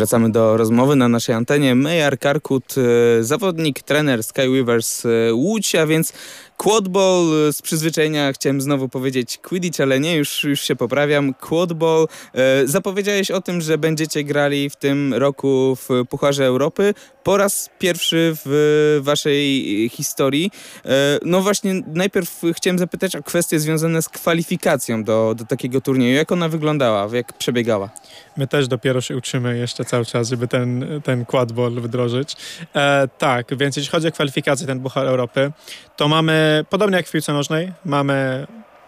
Wracamy 0.00 0.32
do 0.32 0.56
rozmowy 0.56 0.96
na 0.96 1.08
naszej 1.08 1.34
antenie. 1.34 1.74
Mejar 1.74 2.18
Karkut, 2.18 2.74
e, 2.78 3.24
zawodnik, 3.24 3.82
trener 3.82 4.24
Skyweavers 4.24 5.06
e, 5.06 5.34
Łódź, 5.34 5.74
a 5.74 5.86
więc 5.86 6.12
quadball 6.60 7.48
e, 7.48 7.52
z 7.52 7.62
przyzwyczajenia 7.62 8.32
chciałem 8.32 8.60
znowu 8.60 8.88
powiedzieć 8.88 9.38
Quidditch, 9.38 9.80
ale 9.80 10.00
nie, 10.00 10.16
już, 10.16 10.44
już 10.44 10.60
się 10.60 10.76
poprawiam. 10.76 11.34
Quadball. 11.34 12.06
E, 12.34 12.66
Zapowiedziałeś 12.66 13.30
o 13.30 13.40
tym, 13.40 13.60
że 13.60 13.78
będziecie 13.78 14.24
grali 14.24 14.70
w 14.70 14.76
tym 14.76 15.14
roku 15.14 15.76
w 15.76 15.88
Pucharze 16.08 16.44
Europy. 16.44 16.94
po 17.22 17.36
raz 17.36 17.70
pierwszy 17.78 18.36
w 18.44 19.00
waszej 19.02 19.88
historii. 19.88 20.50
E, 20.84 21.18
no 21.24 21.40
właśnie, 21.40 21.82
najpierw 21.94 22.42
chciałem 22.52 22.78
zapytać 22.78 23.16
o 23.16 23.22
kwestie 23.22 23.60
związane 23.60 24.02
z 24.02 24.08
kwalifikacją 24.08 25.04
do, 25.04 25.34
do 25.38 25.44
takiego 25.44 25.80
turnieju. 25.80 26.16
Jak 26.16 26.32
ona 26.32 26.48
wyglądała, 26.48 27.08
jak 27.12 27.32
przebiegała? 27.32 27.90
My 28.36 28.46
też 28.46 28.68
dopiero 28.68 29.00
się 29.00 29.16
uczymy 29.16 29.58
jeszcze 29.58 29.84
cały 29.84 30.04
czas, 30.04 30.28
żeby 30.28 30.48
ten, 30.48 31.00
ten 31.04 31.24
quadball 31.24 31.72
wdrożyć. 31.72 32.36
E, 32.74 33.08
tak, 33.18 33.56
więc 33.56 33.76
jeśli 33.76 33.90
chodzi 33.90 34.08
o 34.08 34.12
kwalifikację, 34.12 34.66
ten 34.66 34.78
Buchar 34.80 35.06
Europy, 35.06 35.52
to 35.96 36.08
mamy, 36.08 36.49
podobnie 36.70 36.96
jak 36.96 37.06
w 37.06 37.12
piłce 37.12 37.32
nożnej, 37.32 37.72
mamy 37.84 38.46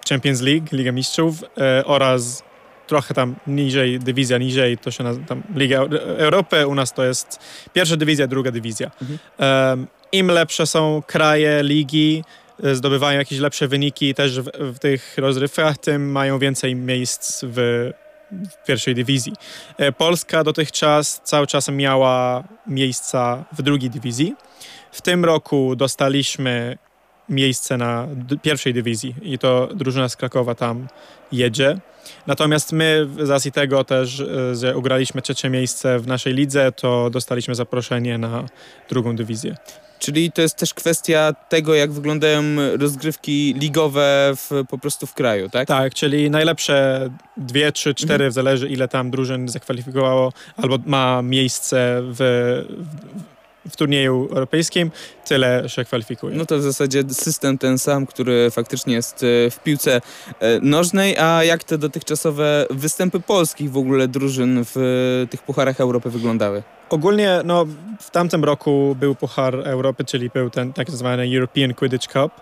Champions 0.09 0.40
League, 0.40 0.66
Liga 0.73 0.92
Mistrzów 0.92 1.45
e, 1.59 1.85
oraz 1.85 2.42
trochę 2.87 3.14
tam 3.14 3.35
niżej, 3.47 3.99
dywizja 3.99 4.38
niżej, 4.38 4.78
to 4.78 4.90
się 4.90 5.04
nazywa 5.04 5.26
tam 5.26 5.42
Liga 5.54 5.78
Europy, 6.19 6.66
u 6.66 6.75
nas 6.75 6.92
to 6.92 7.04
jest 7.04 7.38
pierwsza 7.73 7.97
dywizja, 7.97 8.26
druga 8.26 8.50
dywizja. 8.50 8.90
Mhm. 9.02 9.19
Um, 9.38 9.87
Im 10.12 10.26
lepsze 10.26 10.66
są 10.66 11.02
kraje, 11.07 11.62
ligi, 11.62 12.25
e, 12.64 12.75
zdobywają 12.75 13.19
jakieś 13.19 13.38
lepsze 13.38 13.69
wyniki 13.69 14.14
też 14.14 14.40
w, 14.40 14.50
w 14.75 14.78
tych 14.78 15.19
rozrywkach, 15.19 15.78
tym 15.78 16.11
mają 16.11 16.38
więcej 16.38 16.75
miejsc 16.75 17.45
w, 17.49 17.90
w 18.31 18.66
pierwszej 18.66 18.95
dywizji. 18.95 19.33
E, 19.78 19.92
Polska 19.92 20.45
dotychczas 20.45 21.21
cały 21.25 21.47
czas 21.47 21.69
miała 21.69 22.45
miejsca 22.66 23.45
w 23.52 23.62
drugiej 23.62 23.90
dywizji. 23.90 24.35
W 24.92 25.02
tym 25.02 25.25
roku 25.25 25.76
dostaliśmy 25.76 26.78
miejsce 27.28 27.76
na 27.76 28.08
pierwszej 28.42 28.74
dywizji 28.74 29.14
i 29.22 29.38
to 29.38 29.68
drużyna 29.74 30.08
z 30.08 30.16
Krakowa 30.16 30.54
tam 30.54 30.88
jedzie. 31.32 31.78
Natomiast 32.26 32.72
my 32.72 33.08
z 33.22 33.30
racji 33.30 33.52
tego 33.52 33.84
też, 33.84 34.20
e, 34.20 34.54
że 34.56 34.76
ugraliśmy 34.76 35.22
trzecie 35.22 35.50
miejsce 35.50 35.98
w 35.98 36.06
naszej 36.06 36.34
lidze, 36.34 36.72
to 36.72 37.10
dostaliśmy 37.10 37.54
zaproszenie 37.54 38.18
na 38.18 38.44
drugą 38.88 39.16
dywizję. 39.16 39.56
Czyli 39.98 40.32
to 40.32 40.42
jest 40.42 40.56
też 40.56 40.74
kwestia 40.74 41.32
tego, 41.48 41.74
jak 41.74 41.92
wyglądają 41.92 42.42
rozgrywki 42.78 43.54
ligowe 43.58 44.32
w, 44.36 44.64
po 44.68 44.78
prostu 44.78 45.06
w 45.06 45.14
kraju, 45.14 45.48
tak? 45.48 45.68
Tak, 45.68 45.94
czyli 45.94 46.30
najlepsze 46.30 47.08
dwie, 47.36 47.72
trzy, 47.72 47.94
cztery, 47.94 48.24
mhm. 48.24 48.32
zależy 48.32 48.68
ile 48.68 48.88
tam 48.88 49.10
drużyn 49.10 49.48
zakwalifikowało 49.48 50.32
albo 50.56 50.78
ma 50.86 51.22
miejsce 51.22 52.02
w, 52.02 52.16
w 52.18 53.41
w 53.71 53.76
turnieju 53.76 54.28
europejskim, 54.31 54.90
tyle 55.25 55.69
się 55.69 55.85
kwalifikuje. 55.85 56.37
No 56.37 56.47
to 56.47 56.59
w 56.59 56.62
zasadzie 56.62 57.02
system 57.11 57.59
ten 57.59 57.78
sam, 57.78 58.07
który 58.07 58.50
faktycznie 58.50 58.95
jest 58.95 59.23
e, 59.47 59.50
w 59.50 59.59
piłce 59.64 60.00
e, 60.40 60.61
nożnej, 60.61 61.19
a 61.19 61.45
jak 61.45 61.64
te 61.64 61.78
dotychczasowe 61.78 62.66
występy 62.71 63.21
polskich 63.21 63.71
w 63.71 63.76
ogóle 63.76 64.09
drużyn 64.09 64.64
w 64.64 64.76
e, 64.76 65.26
tych 65.26 65.42
Pucharach 65.42 65.81
Europy 65.81 66.11
wyglądały? 66.11 66.62
Ogólnie 66.90 67.40
no, 67.45 67.66
w 68.00 68.11
tamtym 68.11 68.45
roku 68.45 68.97
był 69.00 69.14
Puchar 69.14 69.54
Europy, 69.54 70.04
czyli 70.04 70.31
był 70.31 70.50
ten 70.50 70.73
tak 70.73 70.90
zwany 70.90 71.37
European 71.37 71.75
Quidditch 71.75 72.12
Cup, 72.12 72.33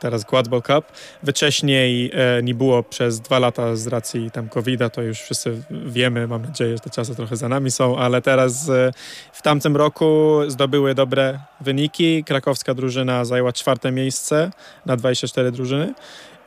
teraz 0.00 0.24
Quadball 0.24 0.62
Cup. 0.62 0.84
Wcześniej 1.26 2.10
e, 2.14 2.42
nie 2.42 2.54
było 2.54 2.82
przez 2.82 3.20
dwa 3.20 3.38
lata 3.38 3.76
z 3.76 3.86
racji 3.86 4.30
tam 4.30 4.48
covid 4.48 4.80
to 4.92 5.02
już 5.02 5.20
wszyscy 5.20 5.62
wiemy, 5.70 6.26
mam 6.26 6.42
nadzieję, 6.42 6.76
że 6.76 6.80
te 6.80 6.90
czasy 6.90 7.14
trochę 7.14 7.36
za 7.36 7.48
nami 7.48 7.70
są, 7.70 7.98
ale 7.98 8.22
teraz 8.22 8.68
e, 8.68 8.92
w 9.32 9.42
tamtym 9.42 9.76
roku 9.76 10.38
zdobyły 10.48 10.94
dobre 10.94 11.40
wyniki. 11.60 12.24
Krakowska 12.24 12.74
drużyna 12.74 13.24
zajęła 13.24 13.52
czwarte 13.52 13.92
miejsce 13.92 14.50
na 14.86 14.96
24 14.96 15.52
drużyny. 15.52 15.94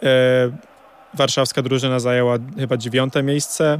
E, 0.03 0.07
warszawska 1.13 1.61
drużyna 1.61 1.99
zajęła 1.99 2.37
chyba 2.57 2.77
dziewiąte 2.77 3.23
miejsce, 3.23 3.77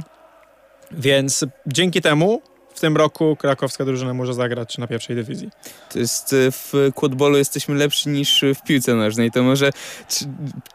więc 0.90 1.44
dzięki 1.66 2.00
temu 2.00 2.42
w 2.78 2.80
tym 2.80 2.96
roku 2.96 3.36
krakowska 3.36 3.84
drużyna 3.84 4.14
może 4.14 4.34
zagrać 4.34 4.78
na 4.78 4.86
pierwszej 4.86 5.16
dywizji. 5.16 5.50
To 5.92 5.98
jest 5.98 6.32
e, 6.32 6.36
w 6.50 6.72
quadballu 6.94 7.38
jesteśmy 7.38 7.74
lepsi 7.74 8.08
niż 8.08 8.44
w 8.54 8.62
piłce 8.62 8.94
nożnej. 8.94 9.30
To 9.30 9.42
może 9.42 9.70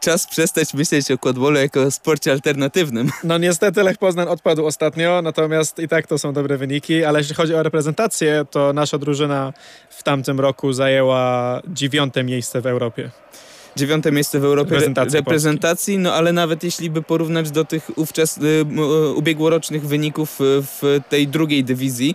czas 0.00 0.26
przestać 0.26 0.74
myśleć 0.74 1.10
o 1.10 1.18
quadballu 1.18 1.56
jako 1.56 1.82
o 1.82 1.90
sporcie 1.90 2.32
alternatywnym. 2.32 3.10
No 3.24 3.38
niestety 3.38 3.82
Lech 3.82 3.98
Poznań 3.98 4.28
odpadł 4.28 4.66
ostatnio, 4.66 5.22
natomiast 5.22 5.78
i 5.78 5.88
tak 5.88 6.06
to 6.06 6.18
są 6.18 6.32
dobre 6.32 6.56
wyniki, 6.56 7.04
ale 7.04 7.18
jeśli 7.18 7.34
chodzi 7.34 7.54
o 7.54 7.62
reprezentację, 7.62 8.44
to 8.50 8.72
nasza 8.72 8.98
drużyna 8.98 9.52
w 9.90 10.02
tamtym 10.02 10.40
roku 10.40 10.72
zajęła 10.72 11.60
dziewiąte 11.68 12.24
miejsce 12.24 12.60
w 12.60 12.66
Europie 12.66 13.10
dziewiąte 13.76 14.12
miejsce 14.12 14.40
w 14.40 14.44
Europie 14.44 14.70
reprezentacji, 14.70 15.18
reprezentacji 15.18 15.98
no 15.98 16.14
ale 16.14 16.32
nawet 16.32 16.64
jeśli 16.64 16.90
by 16.90 17.02
porównać 17.02 17.50
do 17.50 17.64
tych 17.64 17.98
ówczes 17.98 18.38
y, 18.38 18.64
ubiegłorocznych 19.14 19.86
wyników 19.86 20.40
y, 20.40 20.44
w 20.62 21.00
tej 21.08 21.28
drugiej 21.28 21.64
dywizji, 21.64 22.14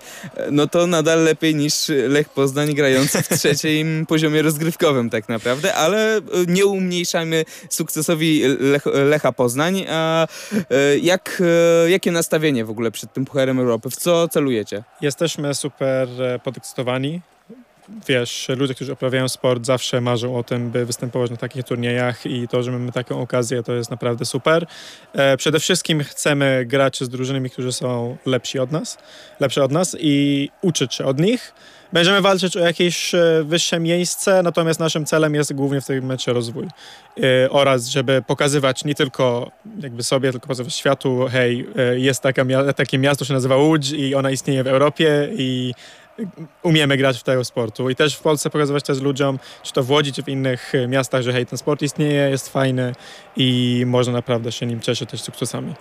no 0.51 0.67
to 0.67 0.87
nadal 0.87 1.23
lepiej 1.23 1.55
niż 1.55 1.73
Lech 2.07 2.29
Poznań 2.29 2.73
grający 2.73 3.21
w 3.21 3.29
trzecim 3.39 4.05
poziomie 4.05 4.41
rozgrywkowym 4.41 5.09
tak 5.09 5.29
naprawdę, 5.29 5.75
ale 5.75 6.21
nie 6.47 6.65
umniejszajmy 6.65 7.45
sukcesowi 7.69 8.41
Lech, 8.59 8.85
Lecha 8.85 9.31
Poznań. 9.31 9.85
A 9.89 10.27
jak, 11.01 11.43
jakie 11.87 12.11
nastawienie 12.11 12.65
w 12.65 12.69
ogóle 12.69 12.91
przed 12.91 13.13
tym 13.13 13.25
Pucharem 13.25 13.59
Europy? 13.59 13.89
W 13.89 13.95
co 13.95 14.27
celujecie? 14.27 14.83
Jesteśmy 15.01 15.55
super 15.55 16.21
e, 16.21 16.39
podekscytowani 16.39 17.21
wiesz, 18.07 18.47
ludzie, 18.49 18.75
którzy 18.75 18.93
uprawiają 18.93 19.29
sport 19.29 19.65
zawsze 19.65 20.01
marzą 20.01 20.35
o 20.35 20.43
tym, 20.43 20.71
by 20.71 20.85
występować 20.85 21.31
na 21.31 21.37
takich 21.37 21.63
turniejach 21.63 22.25
i 22.25 22.47
to, 22.47 22.63
że 22.63 22.71
mamy 22.71 22.91
taką 22.91 23.21
okazję, 23.21 23.63
to 23.63 23.73
jest 23.73 23.91
naprawdę 23.91 24.25
super. 24.25 24.65
E, 25.13 25.37
przede 25.37 25.59
wszystkim 25.59 26.03
chcemy 26.03 26.65
grać 26.65 26.99
z 26.99 27.09
drużynami, 27.09 27.49
którzy 27.49 27.71
są 27.71 28.17
lepsi 28.25 28.59
od 28.59 28.71
nas, 28.71 28.97
lepsze 29.39 29.63
od 29.63 29.71
nas 29.71 29.97
i 29.99 30.49
uczyć 30.61 30.95
się 30.95 31.05
od 31.05 31.19
nich. 31.19 31.53
Będziemy 31.93 32.21
walczyć 32.21 32.57
o 32.57 32.59
jakieś 32.59 33.15
e, 33.15 33.43
wyższe 33.43 33.79
miejsce, 33.79 34.43
natomiast 34.43 34.79
naszym 34.79 35.05
celem 35.05 35.35
jest 35.35 35.53
głównie 35.53 35.81
w 35.81 35.85
tym 35.85 36.05
meczu 36.05 36.33
rozwój 36.33 36.65
e, 36.65 37.49
oraz 37.49 37.87
żeby 37.87 38.21
pokazywać 38.27 38.85
nie 38.85 38.95
tylko 38.95 39.51
jakby 39.79 40.03
sobie, 40.03 40.31
tylko 40.31 40.47
pokazywać 40.47 40.75
światu, 40.75 41.27
hej, 41.31 41.67
e, 41.75 41.99
jest 41.99 42.21
taka, 42.21 42.45
takie 42.75 42.97
miasto, 42.97 43.25
się 43.25 43.33
nazywa 43.33 43.57
Łódź 43.57 43.91
i 43.91 44.15
ona 44.15 44.31
istnieje 44.31 44.63
w 44.63 44.67
Europie 44.67 45.29
i 45.37 45.73
umiemy 46.63 46.97
grać 46.97 47.19
w 47.19 47.23
tego 47.23 47.43
sportu 47.45 47.89
i 47.89 47.95
też 47.95 48.15
w 48.15 48.19
Polsce 48.19 48.49
pokazywać 48.49 48.83
też 48.83 49.01
ludziom, 49.01 49.39
czy 49.63 49.73
to 49.73 49.83
w 49.83 49.91
Łodzi, 49.91 50.13
czy 50.13 50.23
w 50.23 50.29
innych 50.29 50.75
e, 50.75 50.87
miastach, 50.87 51.21
że 51.21 51.33
hej, 51.33 51.45
ten 51.45 51.57
sport 51.57 51.81
istnieje, 51.81 52.29
jest 52.29 52.49
fajny 52.49 52.95
i 53.37 53.83
można 53.87 54.13
naprawdę 54.13 54.51
się 54.51 54.65
nim 54.65 54.79
cieszyć 54.79 55.09
też 55.09 55.21
sukcesami. 55.21 55.73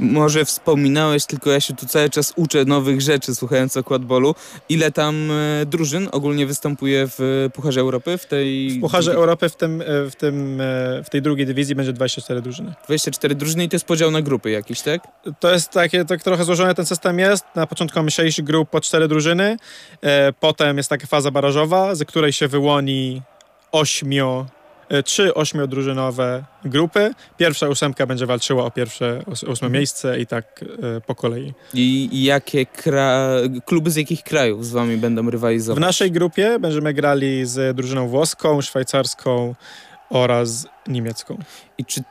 Może 0.00 0.44
wspominałeś, 0.44 1.26
tylko 1.26 1.50
ja 1.50 1.60
się 1.60 1.74
tu 1.74 1.86
cały 1.86 2.10
czas 2.10 2.32
uczę 2.36 2.64
nowych 2.64 3.00
rzeczy 3.00 3.34
słuchając 3.34 3.76
o 3.76 3.84
quadbolu. 3.84 4.34
Ile 4.68 4.92
tam 4.92 5.30
e, 5.30 5.66
drużyn 5.66 6.08
ogólnie 6.12 6.46
występuje 6.46 7.08
w 7.18 7.48
Pucharze 7.54 7.80
Europy? 7.80 8.18
W 8.18 8.26
tej... 8.26 8.70
W 8.70 8.80
Pucharze 8.80 9.12
Europy 9.12 9.48
w, 9.48 9.56
tym, 9.56 9.82
w, 9.86 10.12
tym, 10.18 10.62
w 11.04 11.10
tej 11.10 11.22
drugiej 11.22 11.46
dywizji 11.46 11.74
będzie 11.74 11.92
24 11.92 12.42
drużyny. 12.42 12.74
24 12.84 13.34
drużyny 13.34 13.64
i 13.64 13.68
to 13.68 13.74
jest 13.74 13.86
podział 13.86 14.10
na 14.10 14.22
grupy 14.22 14.50
jakiś, 14.50 14.80
tak? 14.80 15.08
To 15.40 15.52
jest 15.52 15.70
takie, 15.70 16.04
tak 16.04 16.22
trochę 16.22 16.44
złożony 16.44 16.74
ten 16.74 16.86
system 16.86 17.18
jest. 17.18 17.44
Na 17.54 17.66
początku 17.66 17.98
mamy 17.98 18.10
6 18.10 18.42
grup 18.42 18.70
po 18.70 18.80
4 18.80 19.08
drużyny, 19.08 19.56
potem 20.40 20.76
jest 20.76 20.90
taka 20.90 21.06
faza 21.06 21.30
barażowa, 21.30 21.94
z 21.94 22.04
której 22.04 22.32
się 22.32 22.48
wyłoni 22.48 23.22
ośmio, 23.72 24.46
e, 24.88 25.02
trzy 25.02 25.34
ośmiodrużynowe 25.34 26.44
grupy. 26.64 27.14
Pierwsza 27.36 27.68
ósemka 27.68 28.06
będzie 28.06 28.26
walczyła 28.26 28.64
o 28.64 28.70
pierwsze 28.70 29.22
ósme 29.26 29.50
mhm. 29.50 29.72
miejsce 29.72 30.20
i 30.20 30.26
tak 30.26 30.64
e, 30.96 31.00
po 31.00 31.14
kolei. 31.14 31.52
I, 31.74 32.08
i 32.12 32.24
jakie 32.24 32.64
kra- 32.64 33.60
kluby 33.64 33.90
z 33.90 33.96
jakich 33.96 34.22
krajów 34.22 34.66
z 34.66 34.72
wami 34.72 34.96
będą 34.96 35.30
rywalizować? 35.30 35.78
W 35.78 35.80
naszej 35.80 36.12
grupie 36.12 36.58
będziemy 36.58 36.94
grali 36.94 37.46
z 37.46 37.76
drużyną 37.76 38.08
włoską, 38.08 38.60
szwajcarską 38.60 39.54
oraz 40.10 40.66
niemiecką. 40.86 41.38
I 41.78 41.84
czy 41.84 42.02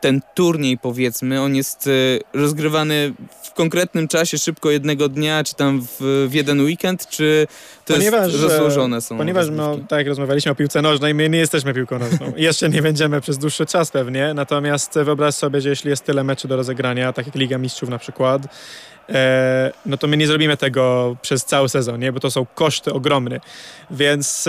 ten 0.00 0.20
turniej, 0.34 0.78
powiedzmy, 0.78 1.40
on 1.40 1.56
jest 1.56 1.86
y, 1.86 2.20
rozgrywany 2.32 3.12
w 3.42 3.54
konkretnym 3.54 4.08
czasie, 4.08 4.38
szybko 4.38 4.70
jednego 4.70 5.08
dnia, 5.08 5.44
czy 5.44 5.54
tam 5.54 5.82
w, 5.82 6.26
w 6.28 6.34
jeden 6.34 6.60
weekend, 6.60 7.08
czy 7.08 7.46
to 7.84 7.94
ponieważ, 7.94 8.32
jest 8.32 8.44
rozłożone 8.44 9.00
są? 9.00 9.18
Ponieważ, 9.18 9.46
no, 9.50 9.78
tak 9.88 9.98
jak 9.98 10.06
rozmawialiśmy 10.06 10.52
o 10.52 10.54
piłce 10.54 10.82
nożnej, 10.82 11.14
my 11.14 11.28
nie 11.28 11.38
jesteśmy 11.38 11.74
piłką 11.74 11.98
nożną. 11.98 12.32
Jeszcze 12.36 12.68
nie 12.68 12.82
będziemy 12.82 13.20
przez 13.20 13.38
dłuższy 13.38 13.66
czas 13.66 13.90
pewnie, 13.90 14.34
natomiast 14.34 14.94
wyobraź 15.04 15.34
sobie, 15.34 15.60
że 15.60 15.68
jeśli 15.68 15.90
jest 15.90 16.04
tyle 16.04 16.24
meczy 16.24 16.48
do 16.48 16.56
rozegrania, 16.56 17.12
tak 17.12 17.26
jak 17.26 17.34
Liga 17.34 17.58
Mistrzów 17.58 17.88
na 17.88 17.98
przykład, 17.98 18.42
e, 19.08 19.72
no 19.86 19.96
to 19.96 20.06
my 20.06 20.16
nie 20.16 20.26
zrobimy 20.26 20.56
tego 20.56 21.16
przez 21.22 21.44
cały 21.44 21.68
sezon, 21.68 22.00
nie? 22.00 22.12
bo 22.12 22.20
to 22.20 22.30
są 22.30 22.46
koszty 22.46 22.92
ogromne. 22.92 23.40
Więc 23.90 24.48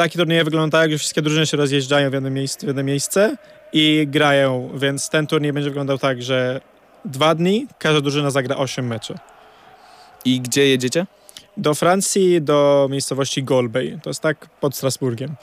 e, 0.00 0.04
taki 0.04 0.18
turniej 0.18 0.44
wygląda 0.44 0.78
tak, 0.78 0.92
że 0.92 0.98
wszystkie 0.98 1.22
drużyny 1.22 1.46
się 1.46 1.56
rozjeżdżają 1.56 2.10
w 2.10 2.12
jedno 2.12 2.30
miejsce, 2.30 2.66
w 2.66 2.68
jedno 2.68 2.82
miejsce 2.82 3.36
i 3.72 4.06
grają, 4.08 4.70
więc 4.74 5.08
ten 5.08 5.26
turniej 5.26 5.52
będzie 5.52 5.70
wyglądał 5.70 5.98
tak, 5.98 6.22
że 6.22 6.60
dwa 7.04 7.34
dni, 7.34 7.66
każda 7.78 8.00
drużyna 8.00 8.30
zagra 8.30 8.56
8 8.56 8.86
meczy. 8.86 9.14
I 10.24 10.40
gdzie 10.40 10.68
jedziecie? 10.68 11.06
Do 11.56 11.74
Francji, 11.74 12.42
do 12.42 12.88
miejscowości 12.90 13.42
Golbey. 13.42 13.98
To 14.02 14.10
jest 14.10 14.20
tak 14.20 14.48
pod 14.60 14.76
Strasburgiem. 14.76 15.36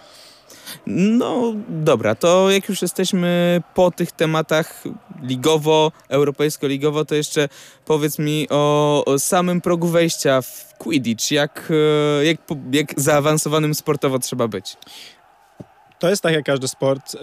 No 0.88 1.54
dobra, 1.70 2.16
to 2.16 2.52
jak 2.52 2.70
już 2.70 2.82
jesteśmy 2.82 3.62
po 3.74 3.92
tych 3.92 4.12
tematach 4.12 4.84
ligowo, 5.22 5.92
europejsko-ligowo, 6.10 7.06
to 7.06 7.16
jeszcze 7.16 7.50
powiedz 7.86 8.20
mi 8.20 8.48
o, 8.50 9.04
o 9.06 9.20
samym 9.20 9.62
progu 9.62 9.88
wejścia 9.88 10.42
w 10.42 10.74
Quidditch. 10.78 11.32
Jak, 11.32 11.70
e, 12.22 12.26
jak, 12.26 12.38
jak 12.72 13.00
zaawansowanym 13.02 13.76
sportowo 13.76 14.20
trzeba 14.20 14.48
być? 14.48 14.78
To 16.00 16.10
jest 16.10 16.24
tak 16.24 16.34
jak 16.34 16.46
każdy 16.46 16.68
sport. 16.68 17.16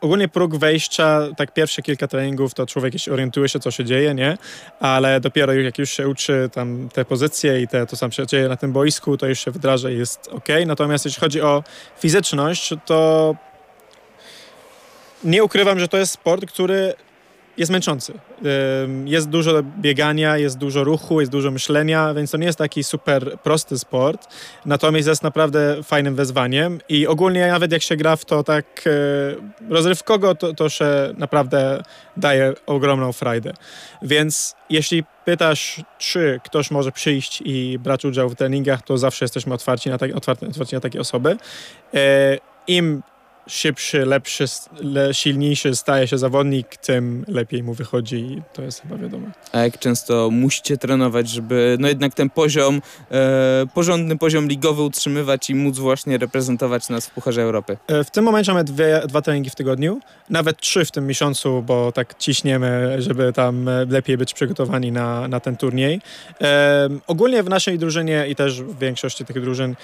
Ogólnie 0.00 0.28
próg 0.28 0.56
wejścia, 0.56 1.20
tak 1.36 1.54
pierwsze 1.54 1.82
kilka 1.82 2.08
treningów, 2.08 2.54
to 2.54 2.66
człowiek 2.66 2.98
się 2.98 3.12
orientuje 3.12 3.48
się, 3.48 3.60
co 3.60 3.70
się 3.70 3.84
dzieje, 3.84 4.14
nie? 4.14 4.38
Ale 4.80 5.20
dopiero 5.20 5.54
jak 5.54 5.78
już 5.78 5.90
się 5.90 6.08
uczy 6.08 6.50
tam 6.52 6.88
te 6.92 7.04
pozycje 7.04 7.62
i 7.62 7.68
te, 7.68 7.86
to 7.86 7.96
sam 7.96 8.12
się 8.12 8.26
dzieje 8.26 8.48
na 8.48 8.56
tym 8.56 8.72
boisku, 8.72 9.16
to 9.16 9.26
już 9.26 9.44
się 9.44 9.50
wdraża 9.50 9.90
i 9.90 9.98
jest 9.98 10.28
ok. 10.32 10.48
Natomiast 10.66 11.04
jeśli 11.04 11.20
chodzi 11.20 11.40
o 11.40 11.64
fizyczność, 11.98 12.74
to 12.86 13.34
nie 15.24 15.44
ukrywam, 15.44 15.78
że 15.78 15.88
to 15.88 15.96
jest 15.96 16.12
sport, 16.12 16.46
który 16.46 16.94
jest 17.58 17.72
męczący. 17.72 18.12
Jest 19.04 19.28
dużo 19.28 19.62
biegania, 19.62 20.38
jest 20.38 20.58
dużo 20.58 20.84
ruchu, 20.84 21.20
jest 21.20 21.32
dużo 21.32 21.50
myślenia, 21.50 22.14
więc 22.14 22.30
to 22.30 22.36
nie 22.36 22.46
jest 22.46 22.58
taki 22.58 22.84
super 22.84 23.38
prosty 23.38 23.78
sport. 23.78 24.28
Natomiast 24.66 25.08
jest 25.08 25.22
naprawdę 25.22 25.82
fajnym 25.82 26.14
wyzwaniem 26.14 26.78
i 26.88 27.06
ogólnie 27.06 27.48
nawet 27.48 27.72
jak 27.72 27.82
się 27.82 27.96
gra 27.96 28.16
w 28.16 28.24
to 28.24 28.44
tak 28.44 28.84
e, 28.86 29.70
rozrywkowo, 29.74 30.34
to, 30.34 30.54
to 30.54 30.68
się 30.68 30.86
naprawdę 31.16 31.82
daje 32.16 32.54
ogromną 32.66 33.12
frajdę. 33.12 33.52
Więc 34.02 34.54
jeśli 34.70 35.04
pytasz, 35.24 35.80
czy 35.98 36.40
ktoś 36.44 36.70
może 36.70 36.92
przyjść 36.92 37.42
i 37.44 37.78
brać 37.78 38.04
udział 38.04 38.28
w 38.28 38.34
treningach, 38.34 38.82
to 38.82 38.98
zawsze 38.98 39.24
jesteśmy 39.24 39.54
otwarci 39.54 39.90
na, 39.90 39.98
tak, 39.98 40.16
otwarci 40.16 40.74
na 40.74 40.80
takie 40.80 41.00
osoby. 41.00 41.36
E, 41.94 42.38
Im 42.66 43.02
szybszy, 43.48 44.06
lepszy, 44.06 44.44
silniejszy 45.12 45.76
staje 45.76 46.08
się 46.08 46.18
zawodnik, 46.18 46.76
tym 46.76 47.24
lepiej 47.28 47.62
mu 47.62 47.74
wychodzi 47.74 48.16
i 48.16 48.42
to 48.52 48.62
jest 48.62 48.82
chyba 48.82 48.96
wiadomo. 48.96 49.26
A 49.52 49.58
jak 49.58 49.78
często 49.78 50.30
musicie 50.30 50.76
trenować, 50.76 51.28
żeby 51.28 51.76
no 51.80 51.88
jednak 51.88 52.14
ten 52.14 52.30
poziom, 52.30 52.82
e, 53.10 53.66
porządny 53.74 54.18
poziom 54.18 54.48
ligowy 54.48 54.82
utrzymywać 54.82 55.50
i 55.50 55.54
móc 55.54 55.78
właśnie 55.78 56.18
reprezentować 56.18 56.88
nas 56.88 57.06
w 57.06 57.10
Pucharze 57.10 57.42
Europy? 57.42 57.76
E, 57.86 58.04
w 58.04 58.10
tym 58.10 58.24
momencie 58.24 58.52
mamy 58.52 58.64
dwie, 58.64 59.02
dwa 59.08 59.22
treningi 59.22 59.50
w 59.50 59.54
tygodniu, 59.54 60.00
nawet 60.30 60.60
trzy 60.60 60.84
w 60.84 60.90
tym 60.90 61.06
miesiącu, 61.06 61.62
bo 61.62 61.92
tak 61.92 62.18
ciśniemy, 62.18 62.96
żeby 63.02 63.32
tam 63.32 63.68
e, 63.68 63.84
lepiej 63.84 64.16
być 64.16 64.34
przygotowani 64.34 64.92
na, 64.92 65.28
na 65.28 65.40
ten 65.40 65.56
turniej. 65.56 66.00
E, 66.40 66.88
ogólnie 67.06 67.42
w 67.42 67.48
naszej 67.48 67.78
drużynie 67.78 68.26
i 68.28 68.36
też 68.36 68.62
w 68.62 68.78
większości 68.78 69.24
tych 69.24 69.40
drużyn 69.40 69.76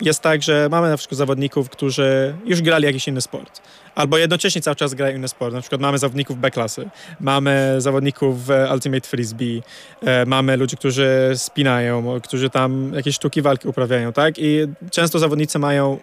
jest 0.00 0.20
tak, 0.20 0.42
że 0.42 0.68
mamy 0.70 0.88
na 0.88 0.96
przykład 0.96 1.18
zawodników, 1.18 1.70
którzy 1.70 2.34
już 2.44 2.62
grali 2.62 2.84
jakiś 2.84 3.08
inny 3.08 3.20
sport. 3.20 3.60
Albo 3.94 4.18
jednocześnie 4.18 4.60
cały 4.60 4.76
czas 4.76 4.94
grają 4.94 5.16
inny 5.16 5.28
sport. 5.28 5.54
Na 5.54 5.60
przykład 5.60 5.80
mamy 5.80 5.98
zawodników 5.98 6.38
B-klasy, 6.38 6.88
mamy 7.20 7.74
zawodników 7.78 8.36
Ultimate 8.72 9.08
Frisbee, 9.08 9.62
e, 10.02 10.26
mamy 10.26 10.56
ludzi, 10.56 10.76
którzy 10.76 11.32
spinają, 11.34 12.20
którzy 12.20 12.50
tam 12.50 12.92
jakieś 12.94 13.14
sztuki 13.14 13.42
walki 13.42 13.68
uprawiają, 13.68 14.12
tak? 14.12 14.34
I 14.38 14.58
często 14.90 15.18
zawodnicy 15.18 15.58
mają 15.58 15.98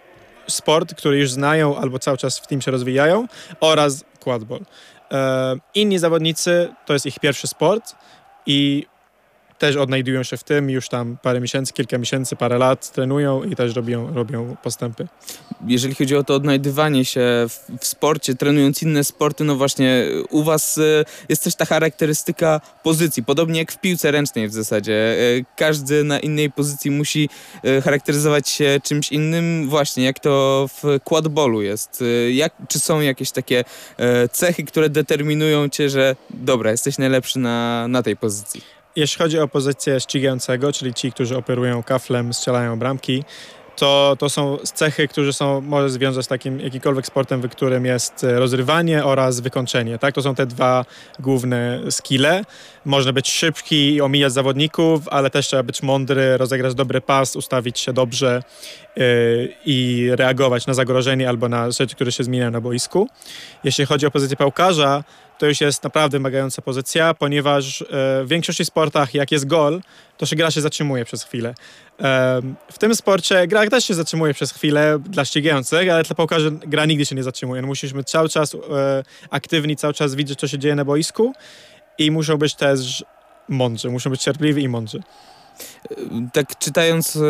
sport, 0.48 0.94
który 0.94 1.18
już 1.18 1.30
znają 1.30 1.76
albo 1.76 1.98
cały 1.98 2.18
czas 2.18 2.38
w 2.38 2.46
tym 2.46 2.60
się 2.60 2.70
rozwijają 2.70 3.26
oraz 3.60 4.04
quadball. 4.20 4.60
E, 5.12 5.56
inni 5.74 5.98
zawodnicy 5.98 6.68
to 6.86 6.92
jest 6.92 7.06
ich 7.06 7.18
pierwszy 7.18 7.46
sport 7.46 7.94
i 8.46 8.86
też 9.62 9.76
odnajdują 9.76 10.22
się 10.22 10.36
w 10.36 10.44
tym, 10.44 10.70
już 10.70 10.88
tam 10.88 11.16
parę 11.22 11.40
miesięcy, 11.40 11.72
kilka 11.72 11.98
miesięcy, 11.98 12.36
parę 12.36 12.58
lat 12.58 12.92
trenują 12.92 13.42
i 13.42 13.56
też 13.56 13.74
robią, 13.74 14.14
robią 14.14 14.56
postępy. 14.62 15.08
Jeżeli 15.66 15.94
chodzi 15.94 16.16
o 16.16 16.24
to 16.24 16.34
odnajdywanie 16.34 17.04
się 17.04 17.20
w, 17.48 17.80
w 17.80 17.86
sporcie, 17.86 18.34
trenując 18.34 18.82
inne 18.82 19.04
sporty, 19.04 19.44
no 19.44 19.56
właśnie 19.56 20.04
u 20.30 20.42
was 20.42 20.78
y, 20.78 21.04
jest 21.28 21.44
też 21.44 21.54
ta 21.54 21.64
charakterystyka 21.64 22.60
pozycji, 22.82 23.24
podobnie 23.24 23.58
jak 23.58 23.72
w 23.72 23.80
piłce 23.80 24.10
ręcznej 24.10 24.48
w 24.48 24.52
zasadzie. 24.52 25.16
Y, 25.18 25.44
każdy 25.56 26.04
na 26.04 26.18
innej 26.18 26.50
pozycji 26.50 26.90
musi 26.90 27.28
y, 27.64 27.82
charakteryzować 27.82 28.48
się 28.48 28.80
czymś 28.84 29.12
innym, 29.12 29.68
właśnie 29.68 30.04
jak 30.04 30.18
to 30.18 30.66
w 30.82 31.00
quadballu 31.04 31.62
jest. 31.62 32.04
Jak, 32.30 32.52
czy 32.68 32.78
są 32.80 33.00
jakieś 33.00 33.30
takie 33.30 33.64
cechy, 34.32 34.64
które 34.64 34.90
determinują 34.90 35.68
cię, 35.68 35.90
że 35.90 36.16
dobra, 36.30 36.70
jesteś 36.70 36.98
najlepszy 36.98 37.38
na, 37.38 37.88
na 37.88 38.02
tej 38.02 38.16
pozycji? 38.16 38.81
Jeśli 38.96 39.18
chodzi 39.18 39.38
o 39.38 39.48
pozycję 39.48 40.00
ścigającego, 40.00 40.72
czyli 40.72 40.94
ci, 40.94 41.12
którzy 41.12 41.36
operują 41.36 41.82
kaflem, 41.82 42.34
strzelają 42.34 42.78
bramki, 42.78 43.24
to, 43.76 44.16
to 44.18 44.30
są 44.30 44.58
cechy, 44.74 45.08
które 45.08 45.32
są, 45.32 45.60
może 45.60 45.90
związać 45.90 46.24
z 46.24 46.28
takim 46.28 46.60
jakimkolwiek 46.60 47.06
sportem, 47.06 47.40
w 47.40 47.48
którym 47.48 47.86
jest 47.86 48.24
e, 48.24 48.38
rozrywanie 48.38 49.04
oraz 49.04 49.40
wykończenie. 49.40 49.98
Tak? 49.98 50.14
To 50.14 50.22
są 50.22 50.34
te 50.34 50.46
dwa 50.46 50.84
główne 51.20 51.80
skille. 51.90 52.44
Można 52.84 53.12
być 53.12 53.30
szybki 53.30 53.94
i 53.94 54.00
omijać 54.00 54.32
zawodników, 54.32 55.08
ale 55.08 55.30
też 55.30 55.46
trzeba 55.46 55.62
być 55.62 55.82
mądry, 55.82 56.36
rozegrać 56.36 56.74
dobry 56.74 57.00
pas, 57.00 57.36
ustawić 57.36 57.78
się 57.78 57.92
dobrze 57.92 58.42
yy, 58.96 59.04
i 59.66 60.08
reagować 60.12 60.66
na 60.66 60.74
zagrożenie 60.74 61.28
albo 61.28 61.48
na 61.48 61.70
rzeczy, 61.70 61.94
które 61.94 62.12
się 62.12 62.24
zmieniają 62.24 62.50
na 62.50 62.60
boisku. 62.60 63.08
Jeśli 63.64 63.86
chodzi 63.86 64.06
o 64.06 64.10
pozycję 64.10 64.36
pałkarza, 64.36 65.04
to 65.42 65.46
już 65.46 65.60
jest 65.60 65.84
naprawdę 65.84 66.18
wymagająca 66.18 66.62
pozycja, 66.62 67.14
ponieważ 67.14 67.82
e, 67.82 67.84
w 68.24 68.26
większości 68.28 68.64
sportach, 68.64 69.14
jak 69.14 69.32
jest 69.32 69.46
gol, 69.46 69.80
to 70.18 70.26
się 70.26 70.36
gra 70.36 70.50
się 70.50 70.60
zatrzymuje 70.60 71.04
przez 71.04 71.24
chwilę. 71.24 71.54
W 72.72 72.78
tym 72.78 72.94
sporcie 72.94 73.46
gra 73.46 73.66
też 73.70 73.84
się 73.84 73.94
zatrzymuje 73.94 74.34
przez 74.34 74.52
chwilę 74.52 74.98
dla 74.98 75.24
ścigających, 75.24 75.90
ale 75.90 76.02
dla 76.02 76.16
piłkarzy 76.16 76.50
gra 76.50 76.84
nigdy 76.84 77.06
się 77.06 77.14
nie 77.14 77.22
zatrzymuje. 77.22 77.62
No, 77.62 77.68
być 77.94 78.10
cały 78.10 78.28
czas 78.28 78.54
e, 78.54 78.58
aktywni, 79.30 79.76
cały 79.76 79.94
czas 79.94 80.14
widzieć, 80.14 80.40
co 80.40 80.48
się 80.48 80.58
dzieje 80.58 80.74
na 80.74 80.84
boisku 80.84 81.32
i 81.98 82.10
muszą 82.10 82.36
być 82.36 82.54
też 82.54 83.04
mądrzy, 83.48 83.90
muszą 83.90 84.10
być 84.10 84.22
cierpliwi 84.22 84.62
i 84.62 84.68
mądrzy 84.68 85.02
tak 86.32 86.58
czytając 86.58 87.16
e, 87.16 87.20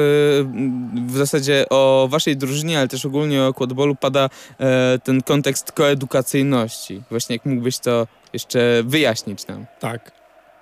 w 1.07 1.17
zasadzie 1.17 1.67
o 1.71 2.07
waszej 2.11 2.37
drużynie, 2.37 2.79
ale 2.79 2.89
też 2.89 3.07
ogólnie 3.07 3.45
o 3.45 3.55
quadballu 3.55 3.95
pada 3.95 4.31
e, 4.61 4.99
ten 5.05 5.23
kontekst 5.23 5.73
koedukacyjności. 5.73 7.03
Właśnie 7.11 7.37
jak 7.37 7.47
mógłbyś 7.47 7.79
to 7.79 8.07
jeszcze 8.33 8.83
wyjaśnić 8.85 9.47
nam. 9.47 9.67
Tak. 9.81 10.13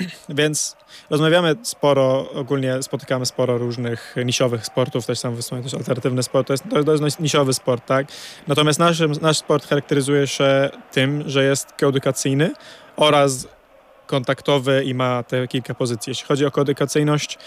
Więc 0.29 0.77
rozmawiamy 1.11 1.57
sporo, 1.63 2.31
ogólnie 2.35 2.83
spotykamy 2.83 3.27
sporo 3.27 3.59
różnych 3.59 4.17
nisiowych 4.25 4.67
sportów, 4.67 5.07
też 5.07 5.19
sam 5.19 5.37
wysłałem 5.37 5.65
też 5.65 5.75
alternatywny 5.75 6.23
sport, 6.23 6.47
to 6.47 6.53
jest, 6.53 6.65
to 6.87 7.05
jest 7.05 7.21
nisiowy 7.21 7.55
sport, 7.55 7.87
tak? 7.87 8.07
Natomiast 8.47 8.79
nasz, 8.79 9.03
nasz 9.21 9.39
sport 9.39 9.67
charakteryzuje 9.67 10.27
się 10.27 10.71
tym, 10.93 11.23
że 11.27 11.45
jest 11.45 11.73
koedukacyjny 11.73 12.51
oraz 12.97 13.49
kontaktowy 14.11 14.85
i 14.85 14.95
ma 14.95 15.23
te 15.23 15.49
kilka 15.49 15.75
pozycji. 15.75 16.11
Jeśli 16.11 16.27
chodzi 16.27 16.47
o 16.47 16.51
kodykacyjność, 16.51 17.39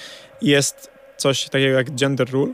jest 0.41 0.91
coś 1.17 1.49
takiego 1.49 1.77
jak 1.77 1.95
gender 1.95 2.29
rule. 2.31 2.53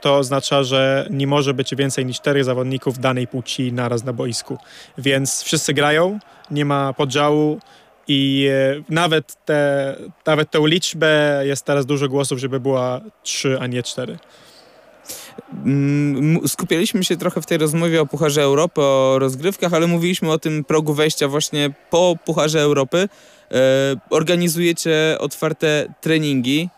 To 0.00 0.16
oznacza, 0.16 0.62
że 0.62 1.06
nie 1.10 1.26
może 1.26 1.54
być 1.54 1.74
więcej 1.74 2.06
niż 2.06 2.16
czterech 2.16 2.44
zawodników 2.44 2.98
danej 2.98 3.26
płci 3.26 3.72
naraz 3.72 4.04
na 4.04 4.12
boisku. 4.12 4.58
Więc 4.98 5.42
wszyscy 5.42 5.74
grają, 5.74 6.18
nie 6.50 6.64
ma 6.64 6.92
podziału, 6.92 7.60
i 8.08 8.48
e, 8.50 8.82
nawet, 8.88 9.44
te, 9.44 9.96
nawet 10.26 10.50
tę 10.50 10.60
liczbę 10.64 11.42
jest 11.44 11.64
teraz 11.64 11.86
dużo 11.86 12.08
głosów, 12.08 12.38
żeby 12.38 12.60
była 12.60 13.00
trzy, 13.22 13.58
a 13.60 13.66
nie 13.66 13.82
cztery 13.82 14.18
skupialiśmy 16.46 17.04
się 17.04 17.16
trochę 17.16 17.42
w 17.42 17.46
tej 17.46 17.58
rozmowie 17.58 18.00
o 18.00 18.06
Pucharze 18.06 18.42
Europy, 18.42 18.80
o 18.80 19.16
rozgrywkach, 19.18 19.74
ale 19.74 19.86
mówiliśmy 19.86 20.32
o 20.32 20.38
tym 20.38 20.64
progu 20.64 20.94
wejścia 20.94 21.28
właśnie 21.28 21.70
po 21.90 22.16
Pucharze 22.24 22.60
Europy. 22.60 23.08
E, 23.50 23.96
organizujecie 24.10 25.16
otwarte 25.18 25.94
treningi. 26.00 26.68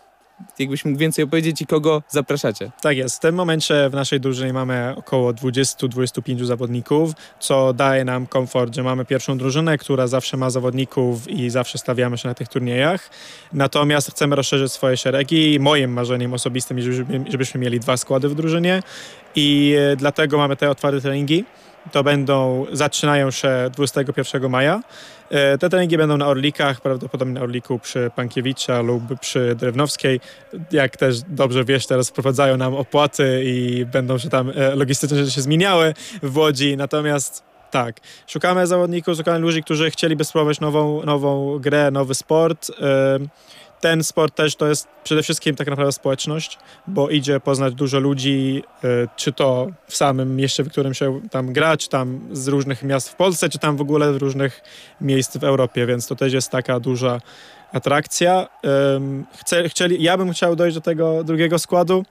Jakbyś 0.58 0.84
mógł 0.84 0.98
więcej 0.98 1.24
opowiedzieć 1.24 1.62
i 1.62 1.66
kogo 1.66 2.02
zapraszacie? 2.08 2.70
Tak 2.80 2.96
jest. 2.96 3.16
W 3.16 3.20
tym 3.20 3.34
momencie 3.34 3.88
w 3.90 3.92
naszej 3.92 4.20
drużynie 4.20 4.52
mamy 4.52 4.94
około 4.96 5.32
20-25 5.32 6.44
zawodników, 6.44 7.12
co 7.40 7.72
daje 7.72 8.04
nam 8.04 8.26
komfort, 8.26 8.74
że 8.74 8.82
mamy 8.82 9.04
pierwszą 9.04 9.38
drużynę, 9.38 9.78
która 9.78 10.06
zawsze 10.06 10.36
ma 10.36 10.50
zawodników 10.50 11.28
i 11.28 11.50
zawsze 11.50 11.78
stawiamy 11.78 12.18
się 12.18 12.28
na 12.28 12.34
tych 12.34 12.48
turniejach. 12.48 13.10
Natomiast 13.52 14.10
chcemy 14.10 14.36
rozszerzyć 14.36 14.72
swoje 14.72 14.96
szeregi. 14.96 15.60
Moim 15.60 15.92
marzeniem 15.92 16.34
osobistym 16.34 16.78
jest, 16.78 16.90
żebyśmy 17.28 17.60
mieli 17.60 17.80
dwa 17.80 17.96
składy 17.96 18.28
w 18.28 18.34
drużynie 18.34 18.82
i 19.34 19.76
e, 19.92 19.96
dlatego 19.96 20.38
mamy 20.38 20.56
te 20.56 20.70
otwarte 20.70 21.00
treningi. 21.00 21.44
To 21.92 22.04
będą, 22.04 22.66
zaczynają 22.72 23.30
się 23.30 23.70
21 23.74 24.50
maja. 24.50 24.82
E, 25.30 25.58
te 25.58 25.70
treningi 25.70 25.96
będą 25.96 26.16
na 26.16 26.26
Orlikach, 26.26 26.80
prawdopodobnie 26.80 27.34
na 27.34 27.40
Orliku 27.40 27.78
przy 27.78 28.10
Pankiewicza 28.16 28.80
lub 28.80 29.02
przy 29.20 29.54
Drewnowskiej. 29.54 30.20
Jak 30.72 30.96
też 30.96 31.20
dobrze 31.22 31.64
wiesz, 31.64 31.86
teraz 31.86 32.08
wprowadzają 32.08 32.56
nam 32.56 32.74
opłaty 32.74 33.42
i 33.44 33.86
będą 33.92 34.18
się 34.18 34.28
tam 34.28 34.50
e, 34.54 34.74
logistyczne 34.74 35.16
rzeczy 35.16 35.30
się 35.30 35.40
zmieniały 35.40 35.94
w 36.22 36.36
Łodzi. 36.36 36.76
Natomiast 36.76 37.42
tak, 37.70 38.00
szukamy 38.26 38.66
zawodników, 38.66 39.16
szukamy 39.16 39.38
ludzi, 39.38 39.62
którzy 39.62 39.90
chcieliby 39.90 40.24
spróbować 40.24 40.60
nową, 40.60 41.02
nową 41.02 41.58
grę, 41.58 41.90
nowy 41.90 42.14
sport. 42.14 42.70
Ten 43.82 44.04
sport 44.04 44.34
też 44.34 44.56
to 44.56 44.68
jest 44.68 44.88
przede 45.04 45.22
wszystkim 45.22 45.56
tak 45.56 45.68
naprawdę 45.68 45.92
społeczność, 45.92 46.58
bo 46.86 47.10
idzie 47.10 47.40
poznać 47.40 47.74
dużo 47.74 48.00
ludzi, 48.00 48.62
y, 48.84 49.08
czy 49.16 49.32
to 49.32 49.66
w 49.88 49.96
samym 49.96 50.36
mieście, 50.36 50.62
w 50.62 50.68
którym 50.68 50.94
się 50.94 51.20
tam 51.30 51.52
gra, 51.52 51.76
czy 51.76 51.88
tam 51.88 52.20
z 52.32 52.48
różnych 52.48 52.82
miast 52.82 53.08
w 53.08 53.14
Polsce, 53.14 53.48
czy 53.48 53.58
tam 53.58 53.76
w 53.76 53.80
ogóle 53.80 54.14
z 54.14 54.16
różnych 54.16 54.60
miejsc 55.00 55.36
w 55.36 55.44
Europie, 55.44 55.86
więc 55.86 56.06
to 56.06 56.16
też 56.16 56.32
jest 56.32 56.50
taka 56.50 56.80
duża 56.80 57.20
atrakcja. 57.72 58.48
Chce, 59.36 59.68
chcieli, 59.68 60.02
ja 60.02 60.16
bym 60.18 60.32
chciał 60.32 60.56
dojść 60.56 60.74
do 60.74 60.80
tego 60.80 61.24
drugiego 61.24 61.58
składu. 61.58 62.04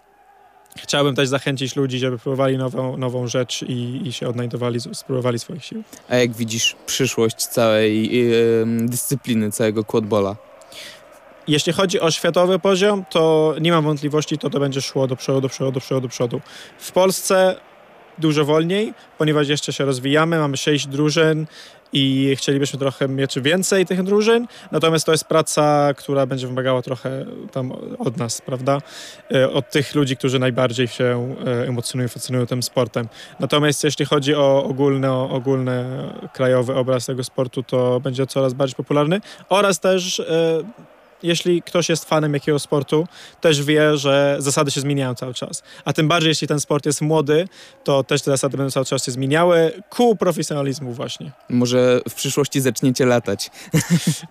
Chciałbym 0.78 1.16
też 1.16 1.28
zachęcić 1.28 1.76
ludzi, 1.76 2.00
żeby 2.00 2.18
próbowali 2.20 2.58
nową, 2.58 2.98
nową 2.98 3.28
rzecz 3.28 3.64
i, 3.64 4.02
i 4.08 4.14
się 4.14 4.28
odnajdowali, 4.28 4.80
spróbowali 4.94 5.40
swoich 5.40 5.66
sił. 5.66 5.84
A 6.10 6.16
jak 6.16 6.32
widzisz 6.32 6.76
przyszłość 6.86 7.36
całej 7.36 8.18
yy, 8.18 8.66
dyscypliny, 8.86 9.52
całego 9.52 9.84
quadbola? 9.84 10.51
Jeśli 11.48 11.74
chodzi 11.74 12.00
o 12.00 12.12
światowy 12.12 12.60
poziom, 12.60 13.06
to 13.10 13.56
nie 13.62 13.72
mam 13.72 13.84
wątpliwości, 13.84 14.38
to 14.38 14.50
to 14.50 14.60
będzie 14.60 14.82
szło 14.82 15.08
do 15.08 15.16
przodu, 15.16 15.42
do 15.42 15.50
przodu, 15.50 15.72
do 15.72 15.80
przodu, 15.80 16.02
do 16.02 16.10
przodu. 16.10 16.42
W 16.78 16.92
Polsce 16.92 17.56
dużo 18.18 18.46
wolniej, 18.46 18.94
ponieważ 19.18 19.48
jeszcze 19.48 19.74
się 19.74 19.86
rozwijamy, 19.86 20.40
mamy 20.40 20.58
sześć 20.58 20.88
drużyn 20.88 21.48
i 21.94 22.36
chcielibyśmy 22.38 22.80
trochę 22.80 23.08
mieć 23.08 23.40
więcej 23.40 23.86
tych 23.86 24.04
drużyn, 24.04 24.48
natomiast 24.72 25.06
to 25.06 25.12
jest 25.12 25.26
praca, 25.26 25.94
która 25.98 26.26
będzie 26.26 26.48
wymagała 26.48 26.82
trochę 26.82 27.26
tam 27.52 27.72
od 28.00 28.18
nas, 28.18 28.42
prawda? 28.42 28.82
E, 29.32 29.52
od 29.52 29.70
tych 29.70 29.96
ludzi, 29.96 30.18
którzy 30.18 30.40
najbardziej 30.40 30.88
się 30.88 31.36
e, 31.46 31.68
emocjonują, 31.68 32.10
fascynują 32.10 32.46
tym 32.46 32.64
sportem. 32.64 33.08
Natomiast 33.40 33.84
jeśli 33.84 34.06
chodzi 34.06 34.36
o 34.36 34.64
ogólny, 34.64 35.12
o 35.12 35.30
ogólny 35.30 35.86
krajowy 36.34 36.76
obraz 36.76 37.06
tego 37.06 37.24
sportu, 37.24 37.64
to 37.64 38.00
będzie 38.00 38.28
coraz 38.28 38.54
bardziej 38.54 38.76
popularny 38.76 39.22
oraz 39.50 39.80
też 39.80 40.20
e, 40.20 40.64
jeśli 41.24 41.62
ktoś 41.62 41.90
jest 41.90 42.06
fanem 42.06 42.34
jakiegoś 42.34 42.62
sportu, 42.62 43.08
też 43.42 43.64
wie, 43.64 43.98
że 43.98 44.36
zasady 44.40 44.72
się 44.72 44.82
zmieniają 44.82 45.16
cały 45.16 45.34
czas. 45.34 45.64
A 45.86 45.94
tym 45.94 46.08
bardziej, 46.08 46.30
jeśli 46.30 46.48
ten 46.48 46.60
sport 46.60 46.86
jest 46.86 47.02
młody, 47.02 47.48
to 47.84 48.04
też 48.04 48.22
te 48.22 48.32
zasady 48.32 48.58
będą 48.58 48.72
cały 48.72 48.86
czas 48.86 49.06
się 49.06 49.12
zmieniały 49.12 49.72
ku 49.90 50.16
profesjonalizmu 50.16 50.94
właśnie. 50.94 51.32
Może 51.50 52.02
w 52.10 52.14
przyszłości 52.14 52.62
zaczniecie 52.62 53.06
latać. 53.06 53.50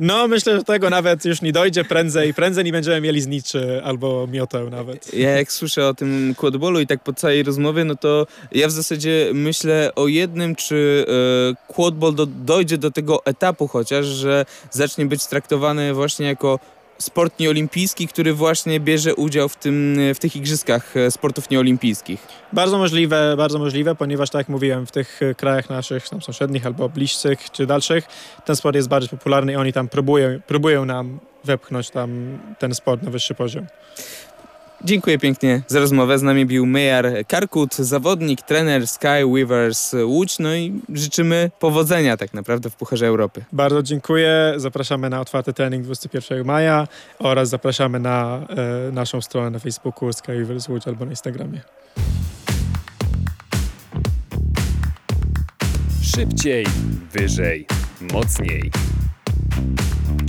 No, 0.00 0.28
myślę, 0.28 0.56
że 0.56 0.64
tego 0.64 0.90
nawet 0.90 1.24
już 1.24 1.42
nie 1.42 1.52
dojdzie 1.52 1.84
prędzej. 1.84 2.34
Prędzej 2.34 2.64
nie 2.64 2.72
będziemy 2.72 3.00
mieli 3.00 3.20
zniczy 3.20 3.80
albo 3.84 4.26
mioteł 4.26 4.70
nawet. 4.70 5.14
Ja 5.14 5.30
jak 5.30 5.52
słyszę 5.52 5.88
o 5.88 5.94
tym 5.94 6.34
quadballu 6.36 6.80
i 6.80 6.86
tak 6.86 7.02
po 7.02 7.12
całej 7.12 7.42
rozmowie, 7.42 7.84
no 7.84 7.94
to 7.94 8.26
ja 8.52 8.68
w 8.68 8.70
zasadzie 8.70 9.30
myślę 9.34 9.92
o 9.96 10.08
jednym, 10.08 10.56
czy 10.56 11.06
e, 11.08 11.72
quadball 11.72 12.14
do, 12.14 12.26
dojdzie 12.26 12.78
do 12.78 12.90
tego 12.90 13.24
etapu 13.24 13.68
chociaż, 13.68 14.06
że 14.06 14.46
zacznie 14.70 15.06
być 15.06 15.26
traktowany 15.26 15.94
właśnie 15.94 16.26
jako 16.26 16.58
sport 17.00 17.38
nieolimpijski, 17.38 18.08
który 18.08 18.34
właśnie 18.34 18.80
bierze 18.80 19.14
udział 19.14 19.48
w, 19.48 19.56
tym, 19.56 19.96
w 20.14 20.18
tych 20.18 20.36
igrzyskach 20.36 20.96
e, 20.96 21.10
sportów 21.10 21.50
nieolimpijskich. 21.50 22.26
Bardzo 22.52 22.78
możliwe, 22.78 23.34
bardzo 23.36 23.58
możliwe, 23.58 23.94
ponieważ 23.94 24.30
tak 24.30 24.38
jak 24.38 24.48
mówiłem, 24.48 24.86
w 24.86 24.92
tych 24.92 25.22
e, 25.22 25.34
krajach 25.34 25.70
naszych 25.70 26.08
tam 26.08 26.22
sąsiednich 26.22 26.66
albo 26.66 26.88
bliższych 26.88 27.50
czy 27.50 27.66
dalszych 27.66 28.04
ten 28.44 28.56
sport 28.56 28.76
jest 28.76 28.88
bardziej 28.88 29.08
popularny 29.08 29.52
i 29.52 29.56
oni 29.56 29.72
tam 29.72 29.88
próbują, 29.88 30.40
próbują 30.46 30.84
nam 30.84 31.20
wepchnąć 31.44 31.90
tam 31.90 32.38
ten 32.58 32.74
sport 32.74 33.02
na 33.02 33.10
wyższy 33.10 33.34
poziom. 33.34 33.66
Dziękuję 34.84 35.18
pięknie 35.18 35.62
za 35.66 35.80
rozmowę. 35.80 36.18
Z 36.18 36.22
nami 36.22 36.46
był 36.46 36.66
Mejar 36.66 37.06
Karkut, 37.28 37.74
zawodnik, 37.74 38.42
trener 38.42 38.86
Sky 38.86 39.26
Weavers 39.32 39.94
Łódź. 40.04 40.38
No 40.38 40.54
i 40.54 40.80
życzymy 40.94 41.50
powodzenia 41.58 42.16
tak 42.16 42.34
naprawdę 42.34 42.70
w 42.70 42.76
Pucharze 42.76 43.06
Europy. 43.06 43.44
Bardzo 43.52 43.82
dziękuję. 43.82 44.54
Zapraszamy 44.56 45.10
na 45.10 45.20
otwarty 45.20 45.52
trening 45.52 45.84
21 45.84 46.44
maja 46.44 46.88
oraz 47.18 47.48
zapraszamy 47.48 48.00
na 48.00 48.46
e, 48.88 48.92
naszą 48.92 49.20
stronę 49.20 49.50
na 49.50 49.58
Facebooku 49.58 50.12
Sky 50.12 50.32
Weavers 50.32 50.68
Łódź 50.68 50.88
albo 50.88 51.04
na 51.04 51.10
Instagramie. 51.10 51.60
Szybciej, 56.02 56.66
wyżej, 57.12 57.66
mocniej. 58.12 58.70